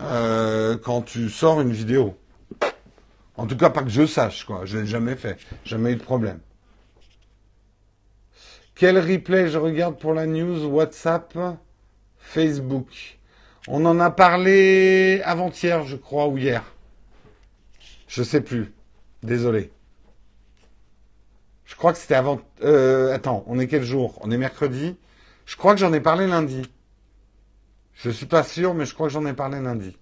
[0.00, 2.16] euh, quand tu sors une vidéo.
[3.36, 4.62] En tout cas, pas que je sache, quoi.
[4.64, 5.38] Je l'ai jamais fait.
[5.64, 6.40] Jamais eu de problème.
[8.74, 11.36] Quel replay je regarde pour la news WhatsApp,
[12.18, 13.18] Facebook?
[13.66, 16.62] On en a parlé avant-hier, je crois, ou hier.
[18.06, 18.72] Je sais plus.
[19.22, 19.70] Désolé.
[21.78, 22.40] Je crois que c'était avant.
[22.64, 24.18] Euh, attends, on est quel jour?
[24.22, 24.96] On est mercredi.
[25.46, 26.68] Je crois que j'en ai parlé lundi.
[27.94, 29.96] Je suis pas sûr, mais je crois que j'en ai parlé lundi.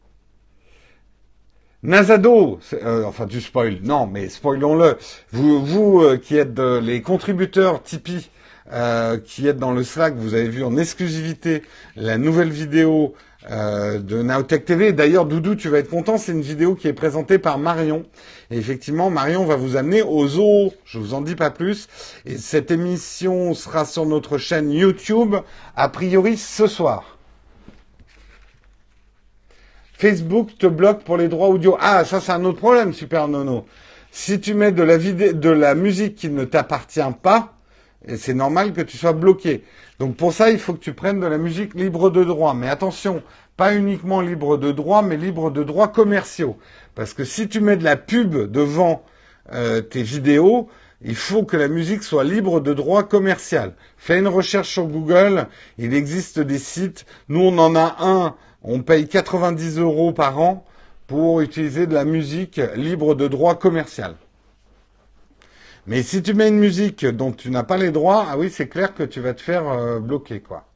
[1.82, 4.96] Nazado, euh, enfin du spoil, non, mais spoilons-le.
[5.32, 8.30] Vous, vous euh, qui êtes les contributeurs Tipeee,
[8.72, 11.62] euh, qui êtes dans le Slack, vous avez vu en exclusivité
[11.94, 13.14] la nouvelle vidéo
[13.50, 14.92] euh, de Naotech TV.
[14.92, 18.04] D'ailleurs, Doudou, tu vas être content, c'est une vidéo qui est présentée par Marion.
[18.50, 20.72] Et effectivement, Marion va vous amener au zoo.
[20.84, 21.86] Je vous en dis pas plus.
[22.24, 25.36] Et cette émission sera sur notre chaîne YouTube,
[25.76, 27.18] a priori ce soir.
[29.92, 31.76] Facebook te bloque pour les droits audio.
[31.80, 33.64] Ah, ça c'est un autre problème, Super Nono.
[34.10, 37.54] Si tu mets de la, de la musique qui ne t'appartient pas,
[38.16, 39.64] c'est normal que tu sois bloqué.
[39.98, 42.54] Donc pour ça, il faut que tu prennes de la musique libre de droit.
[42.54, 43.22] Mais attention,
[43.56, 46.56] pas uniquement libre de droit, mais libre de droits commerciaux.
[46.94, 49.02] Parce que si tu mets de la pub devant
[49.52, 50.68] euh, tes vidéos,
[51.02, 53.74] il faut que la musique soit libre de droit commercial.
[53.96, 55.46] Fais une recherche sur Google,
[55.78, 57.06] il existe des sites.
[57.28, 58.34] Nous, on en a un
[58.68, 60.64] on paye 90 euros par an
[61.06, 64.16] pour utiliser de la musique libre de droit commercial.
[65.86, 68.68] Mais si tu mets une musique dont tu n'as pas les droits, ah oui, c'est
[68.68, 70.66] clair que tu vas te faire euh, bloquer, quoi.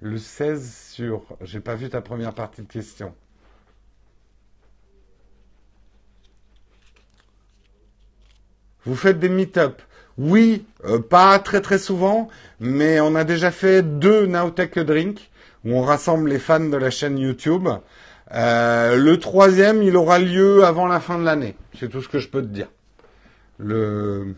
[0.00, 1.22] Le 16 sur...
[1.42, 3.14] J'ai pas vu ta première partie de question.
[8.84, 9.80] Vous faites des meet-up.
[10.18, 12.28] Oui, euh, pas très très souvent,
[12.58, 15.30] mais on a déjà fait deux Nowtech Drink
[15.64, 17.68] où on rassemble les fans de la chaîne YouTube.
[18.34, 21.54] Euh, le troisième, il aura lieu avant la fin de l'année.
[21.78, 22.68] C'est tout ce que je peux te dire.
[23.58, 24.34] Le...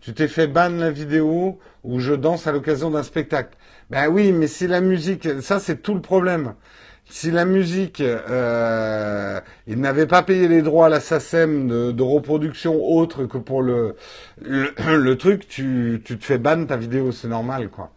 [0.00, 3.56] Tu t'es fait ban la vidéo où je danse à l'occasion d'un spectacle.
[3.90, 6.54] Ben oui, mais si la musique, ça c'est tout le problème
[7.08, 12.84] si la musique, euh, il n'avait pas payé les droits à la SACEM de, reproduction
[12.84, 13.94] autre que pour le,
[14.42, 17.90] le, le truc, tu, tu, te fais ban ta vidéo, c'est normal, quoi.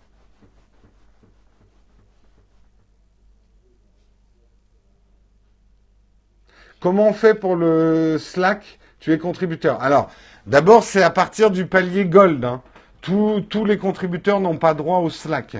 [6.79, 8.79] Comment on fait pour le Slack?
[9.01, 9.81] Tu es contributeur.
[9.81, 10.09] Alors,
[10.47, 12.45] d'abord, c'est à partir du palier Gold.
[12.45, 12.61] Hein.
[13.01, 15.57] Tous, les contributeurs n'ont pas droit au Slack.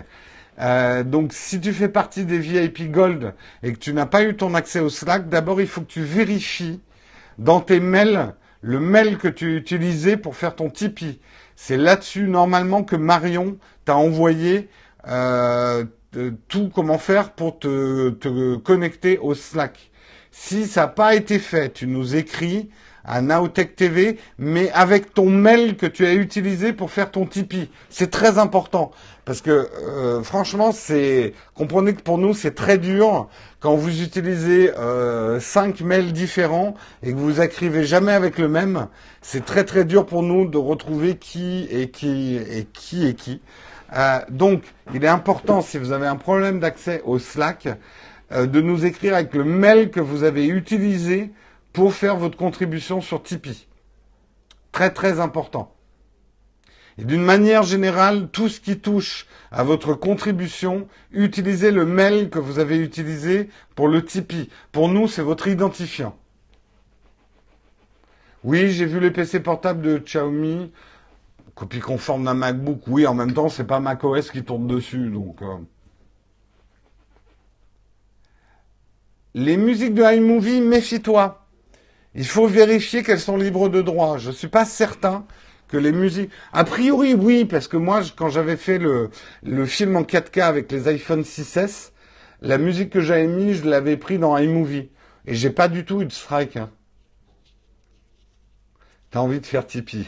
[0.61, 3.33] Euh, donc, si tu fais partie des VIP Gold
[3.63, 6.03] et que tu n'as pas eu ton accès au Slack, d'abord, il faut que tu
[6.03, 6.79] vérifies
[7.37, 11.19] dans tes mails le mail que tu utilisais pour faire ton Tipeee.
[11.57, 14.69] C'est là-dessus, normalement, que Marion t'a envoyé
[15.09, 15.83] euh,
[16.47, 19.89] tout comment faire pour te, te connecter au Slack.
[20.41, 22.69] Si ça n'a pas été fait, tu nous écris
[23.03, 27.69] à Naotech TV, mais avec ton mail que tu as utilisé pour faire ton Tipeee.
[27.89, 28.91] C'est très important
[29.25, 33.27] parce que euh, franchement, c'est comprenez que pour nous c'est très dur
[33.59, 38.87] quand vous utilisez euh, cinq mails différents et que vous écrivez jamais avec le même.
[39.21, 43.41] C'est très très dur pour nous de retrouver qui est qui et qui est qui.
[43.93, 44.63] Euh, donc,
[44.93, 47.67] il est important si vous avez un problème d'accès au Slack
[48.31, 51.31] de nous écrire avec le mail que vous avez utilisé
[51.73, 53.67] pour faire votre contribution sur Tipeee.
[54.71, 55.73] Très très important.
[56.99, 62.39] Et d'une manière générale, tout ce qui touche à votre contribution, utilisez le mail que
[62.39, 64.49] vous avez utilisé pour le Tipeee.
[64.73, 66.15] Pour nous, c'est votre identifiant.
[68.43, 70.71] Oui, j'ai vu les PC portables de Xiaomi,
[71.55, 72.81] copie conforme d'un MacBook.
[72.87, 75.41] Oui, en même temps, c'est pas macOS qui tourne dessus, donc.
[75.41, 75.57] Euh.
[79.35, 81.45] Les musiques de iMovie, méfie-toi.
[82.15, 84.17] Il faut vérifier qu'elles sont libres de droit.
[84.17, 85.25] Je ne suis pas certain
[85.67, 86.31] que les musiques.
[86.51, 89.11] A priori, oui, parce que moi, quand j'avais fait le,
[89.65, 91.91] film en 4K avec les iPhone 6S,
[92.41, 94.89] la musique que j'avais mis, je l'avais pris dans iMovie.
[95.27, 96.57] Et j'ai pas du tout eu de strike.
[96.57, 96.71] Hein.
[99.11, 100.07] T'as envie de faire Tipeee.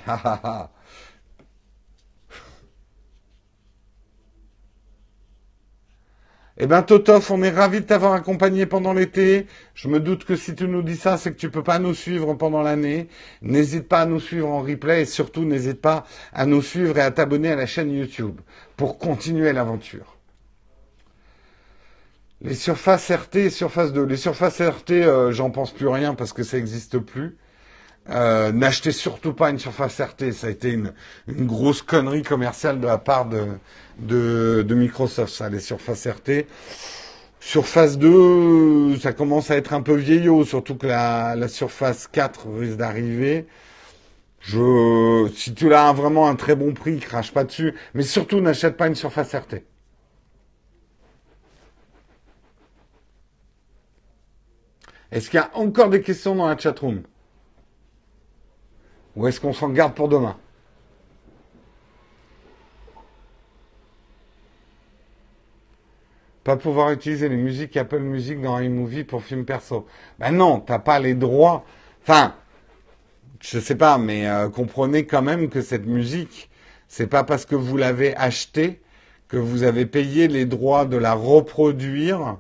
[6.58, 9.48] Eh ben Totof, on est ravi de t'avoir accompagné pendant l'été.
[9.74, 11.94] Je me doute que si tu nous dis ça, c'est que tu peux pas nous
[11.94, 13.08] suivre pendant l'année.
[13.42, 17.02] N'hésite pas à nous suivre en replay et surtout n'hésite pas à nous suivre et
[17.02, 18.42] à t'abonner à la chaîne YouTube
[18.76, 20.18] pour continuer l'aventure.
[22.42, 24.04] Les surfaces RT surface 2.
[24.04, 27.38] Les surfaces RT, euh, j'en pense plus rien parce que ça n'existe plus.
[28.12, 30.32] Euh, n'achetez surtout pas une surface RT.
[30.34, 30.94] Ça a été une,
[31.28, 36.46] grosse connerie commerciale de la part de, Microsoft, ça, les surfaces RT.
[37.40, 42.48] Surface 2, ça commence à être un peu vieillot, surtout que la, la Surface 4
[42.50, 43.48] risque d'arriver.
[44.42, 47.74] Je, si tu l'as vraiment un très bon prix, crache pas dessus.
[47.94, 49.64] Mais surtout, n'achète pas une Surface RT.
[55.12, 57.04] Est-ce qu'il y a encore des questions dans la chatroom?
[59.16, 60.38] Ou est-ce qu'on s'en garde pour demain?
[66.44, 69.86] Pas pouvoir utiliser les musiques Apple Music dans iMovie pour film perso.
[70.18, 71.64] Ben non, t'as pas les droits.
[72.02, 72.34] Enfin,
[73.40, 76.50] je sais pas, mais euh, comprenez quand même que cette musique,
[76.88, 78.82] c'est pas parce que vous l'avez achetée
[79.28, 82.38] que vous avez payé les droits de la reproduire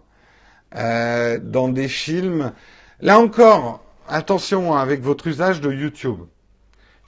[0.75, 2.53] euh, dans des films.
[3.01, 6.21] Là encore, attention hein, avec votre usage de YouTube.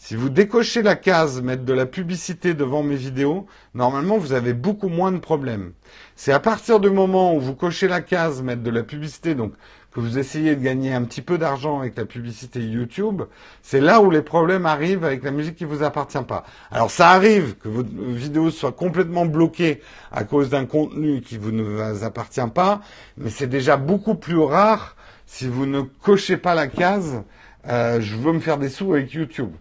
[0.06, 4.52] Si vous décochez la case mettre de la publicité devant mes vidéos, normalement vous avez
[4.52, 5.72] beaucoup moins de problèmes.
[6.18, 9.54] C'est à partir du moment où vous cochez la case mettre de la publicité, donc
[9.94, 13.22] que vous essayez de gagner un petit peu d'argent avec la publicité YouTube,
[13.62, 16.44] c'est là où les problèmes arrivent avec la musique qui vous appartient pas.
[16.70, 19.80] Alors ça arrive que votre vidéo soit complètement bloquée
[20.12, 22.82] à cause d'un contenu qui vous ne vous appartient pas,
[23.16, 27.24] mais c'est déjà beaucoup plus rare si vous ne cochez pas la case
[27.70, 29.54] euh, je veux me faire des sous avec YouTube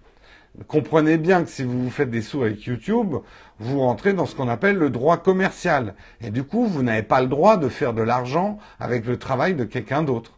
[0.66, 3.16] comprenez bien que si vous vous faites des sous avec YouTube,
[3.59, 5.95] vous rentrez dans ce qu'on appelle le droit commercial.
[6.20, 9.55] Et du coup, vous n'avez pas le droit de faire de l'argent avec le travail
[9.55, 10.33] de quelqu'un d'autre.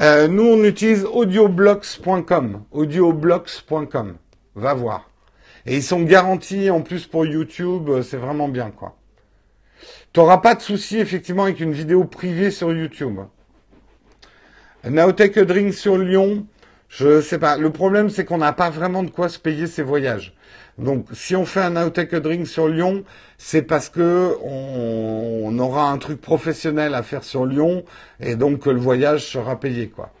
[0.00, 2.64] Euh, nous, on utilise audioblocks.com.
[2.70, 4.16] Audioblocks.com.
[4.54, 5.10] Va voir.
[5.66, 7.90] Et ils sont garantis en plus pour YouTube.
[8.02, 8.96] C'est vraiment bien, quoi.
[10.12, 13.20] Tu n'auras pas de souci, effectivement, avec une vidéo privée sur YouTube.
[14.84, 16.46] Naotech Drink sur Lyon.
[16.88, 17.56] Je sais pas.
[17.58, 20.34] Le problème, c'est qu'on n'a pas vraiment de quoi se payer ses voyages.
[20.78, 23.04] Donc, si on fait un Outtake Drink sur Lyon,
[23.36, 27.84] c'est parce que on, aura un truc professionnel à faire sur Lyon
[28.20, 30.12] et donc que le voyage sera payé, quoi.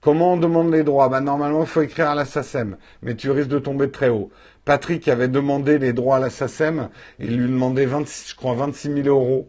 [0.00, 1.08] Comment on demande les droits?
[1.08, 4.30] Bah, Normalement, il faut écrire à la SACEM, mais tu risques de tomber très haut.
[4.64, 6.88] Patrick avait demandé les droits à la SACEM,
[7.20, 9.48] il lui demandait 26, je crois 26 000 euros.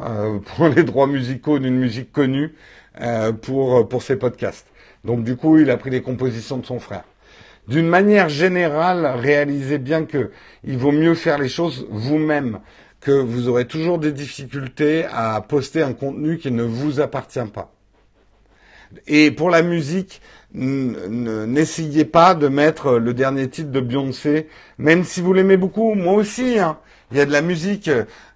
[0.00, 2.54] Euh, pour les droits musicaux d'une musique connue
[3.00, 4.66] euh, pour, pour ses podcasts.
[5.04, 7.04] Donc du coup, il a pris les compositions de son frère.
[7.68, 10.30] D'une manière générale, réalisez bien que
[10.64, 12.60] il vaut mieux faire les choses vous-même,
[13.00, 17.72] que vous aurez toujours des difficultés à poster un contenu qui ne vous appartient pas.
[19.06, 20.20] Et pour la musique,
[20.52, 24.48] n'essayez pas de mettre le dernier titre de Beyoncé,
[24.78, 26.58] même si vous l'aimez beaucoup, moi aussi.
[26.58, 26.78] Hein.
[27.12, 27.90] Il y a de la musique.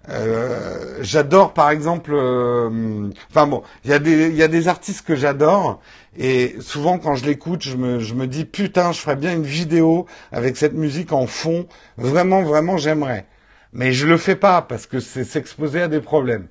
[0.09, 2.11] euh, j'adore, par exemple.
[2.13, 5.81] euh, enfin bon, il y a des, artistes que j'adore.
[6.17, 9.43] Et souvent, quand je l'écoute, je me, je me dis putain, je ferais bien une
[9.43, 11.67] vidéo avec cette musique en fond.
[11.97, 13.25] Vraiment, vraiment, j'aimerais.
[13.73, 16.47] Mais je le fais pas parce que c'est s'exposer à des problèmes.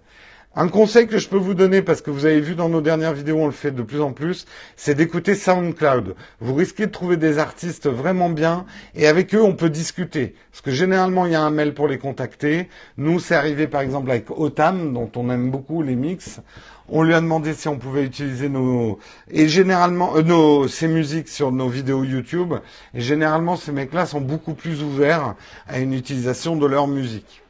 [0.59, 3.13] Un conseil que je peux vous donner, parce que vous avez vu dans nos dernières
[3.13, 6.15] vidéos, on le fait de plus en plus, c'est d'écouter SoundCloud.
[6.41, 8.65] Vous risquez de trouver des artistes vraiment bien,
[8.95, 10.35] et avec eux, on peut discuter.
[10.51, 12.71] Parce que généralement, il y a un mail pour les contacter.
[12.97, 16.41] Nous, c'est arrivé par exemple avec Otam, dont on aime beaucoup les mix.
[16.89, 18.99] On lui a demandé si on pouvait utiliser nos
[19.31, 22.55] et généralement euh, nos ces musiques sur nos vidéos YouTube.
[22.95, 25.35] Et généralement, ces mecs-là sont beaucoup plus ouverts
[25.69, 27.43] à une utilisation de leur musique.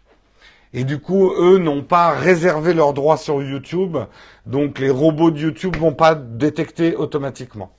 [0.72, 3.96] Et du coup, eux n'ont pas réservé leurs droits sur YouTube,
[4.46, 7.72] donc les robots de YouTube vont pas détecter automatiquement.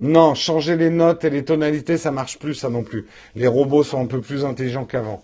[0.00, 3.06] Non, changer les notes et les tonalités, ça marche plus, ça non plus.
[3.34, 5.22] Les robots sont un peu plus intelligents qu'avant.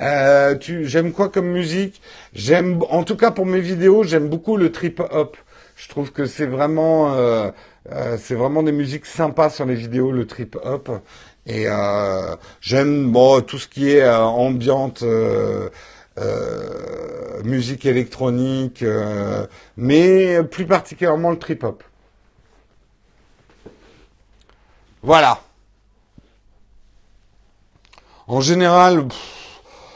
[0.00, 2.02] Euh, tu, j'aime quoi comme musique?
[2.34, 5.36] J'aime, en tout cas pour mes vidéos, j'aime beaucoup le trip hop.
[5.76, 7.50] Je trouve que c'est vraiment, euh,
[7.90, 10.90] euh, c'est vraiment des musiques sympas sur les vidéos, le trip hop.
[11.46, 15.70] Et euh, j'aime bon tout ce qui est euh, ambiante, euh,
[16.18, 19.46] euh, musique électronique, euh,
[19.76, 21.82] mais plus particulièrement le trip hop.
[25.02, 25.40] Voilà.
[28.28, 29.08] En général,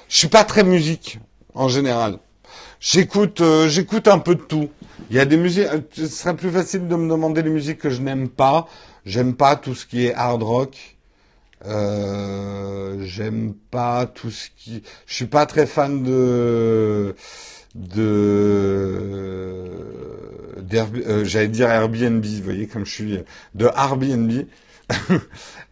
[0.08, 1.20] je suis pas très musique.
[1.54, 2.18] En général,
[2.80, 4.68] j'écoute, euh, j'écoute un peu de tout.
[5.10, 5.68] Il y a des musiques.
[5.92, 8.66] Ce serait plus facile de me demander les musiques que je n'aime pas.
[9.04, 10.95] J'aime pas tout ce qui est hard rock.
[11.66, 14.82] Euh, j'aime pas tout ce qui.
[15.06, 17.14] Je suis pas très fan de
[17.74, 18.96] de
[20.74, 22.24] euh, j'allais dire Airbnb.
[22.24, 23.18] Vous voyez comme je suis
[23.54, 24.32] de Airbnb.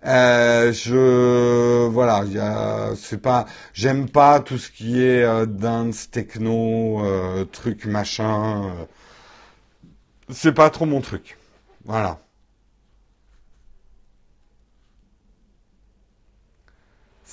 [0.06, 6.10] Euh, je voilà, il y c'est pas j'aime pas tout ce qui est euh, dance,
[6.10, 7.02] techno,
[7.50, 8.70] truc machin.
[10.28, 11.38] c'est pas trop mon truc.
[11.86, 12.18] Voilà.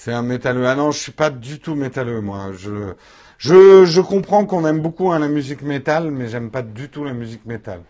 [0.03, 0.65] C'est un métalleux.
[0.65, 2.53] Ah non, je suis pas du tout métalleux, moi.
[2.53, 2.95] Je,
[3.37, 7.03] je, je comprends qu'on aime beaucoup hein, la musique métal, mais j'aime pas du tout
[7.03, 7.83] la musique métal.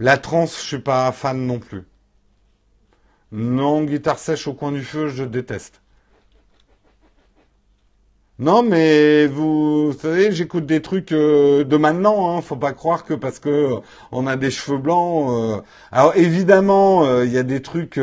[0.00, 1.84] La trance, je suis pas fan non plus.
[3.30, 5.80] Non, guitare sèche au coin du feu, je déteste.
[8.40, 12.36] Non, mais vous, savez, j'écoute des trucs euh, de maintenant.
[12.36, 12.42] Hein.
[12.42, 13.76] Faut pas croire que parce que euh,
[14.10, 15.30] on a des cheveux blancs.
[15.30, 15.60] euh,
[15.92, 18.00] Alors évidemment, euh, il y a des trucs.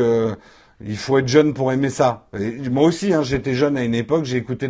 [0.81, 2.27] Il faut être jeune pour aimer ça.
[2.71, 4.25] Moi aussi, hein, j'étais jeune à une époque.
[4.25, 4.67] J'ai écouté,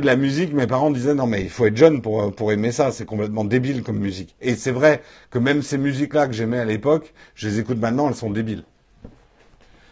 [0.00, 0.52] de- la musique.
[0.52, 2.90] Mes parents disaient non, mais il faut être jeune pour pour aimer ça.
[2.92, 4.34] C'est complètement débile comme musique.
[4.40, 8.08] Et c'est vrai que même ces musiques-là que j'aimais à l'époque, je les écoute maintenant,
[8.08, 8.64] elles sont débiles.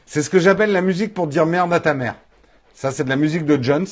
[0.06, 2.16] C'est ce que j'appelle la musique pour dire merde à ta mère.
[2.74, 3.86] Ça, c'est de la musique de Jones.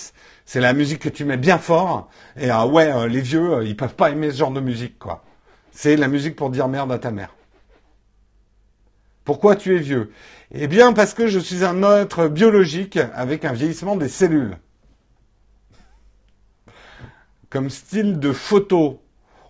[0.45, 2.09] C'est la musique que tu mets bien fort.
[2.37, 4.99] Et ah ouais, euh, les vieux, euh, ils peuvent pas aimer ce genre de musique,
[4.99, 5.25] quoi.
[5.73, 7.35] C'est la musique pour dire merde à ta mère.
[9.25, 10.11] Pourquoi tu es vieux?
[10.55, 14.59] Eh bien, parce que je suis un être biologique avec un vieillissement des cellules.
[17.49, 19.01] Comme style de photo.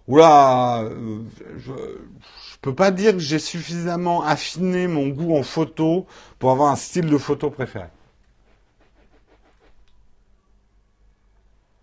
[0.06, 1.22] Oula, euh,
[1.58, 6.06] je, je peux pas dire que j'ai suffisamment affiné mon goût en photo
[6.38, 7.86] pour avoir un style de photo préféré.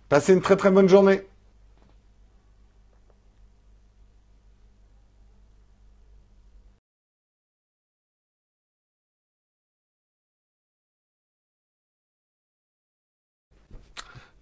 [0.09, 1.23] Passez une très très bonne journée.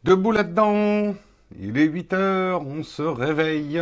[0.05, 1.15] Debout là-dedans.
[1.57, 3.81] Il est 8 heures, on se réveille.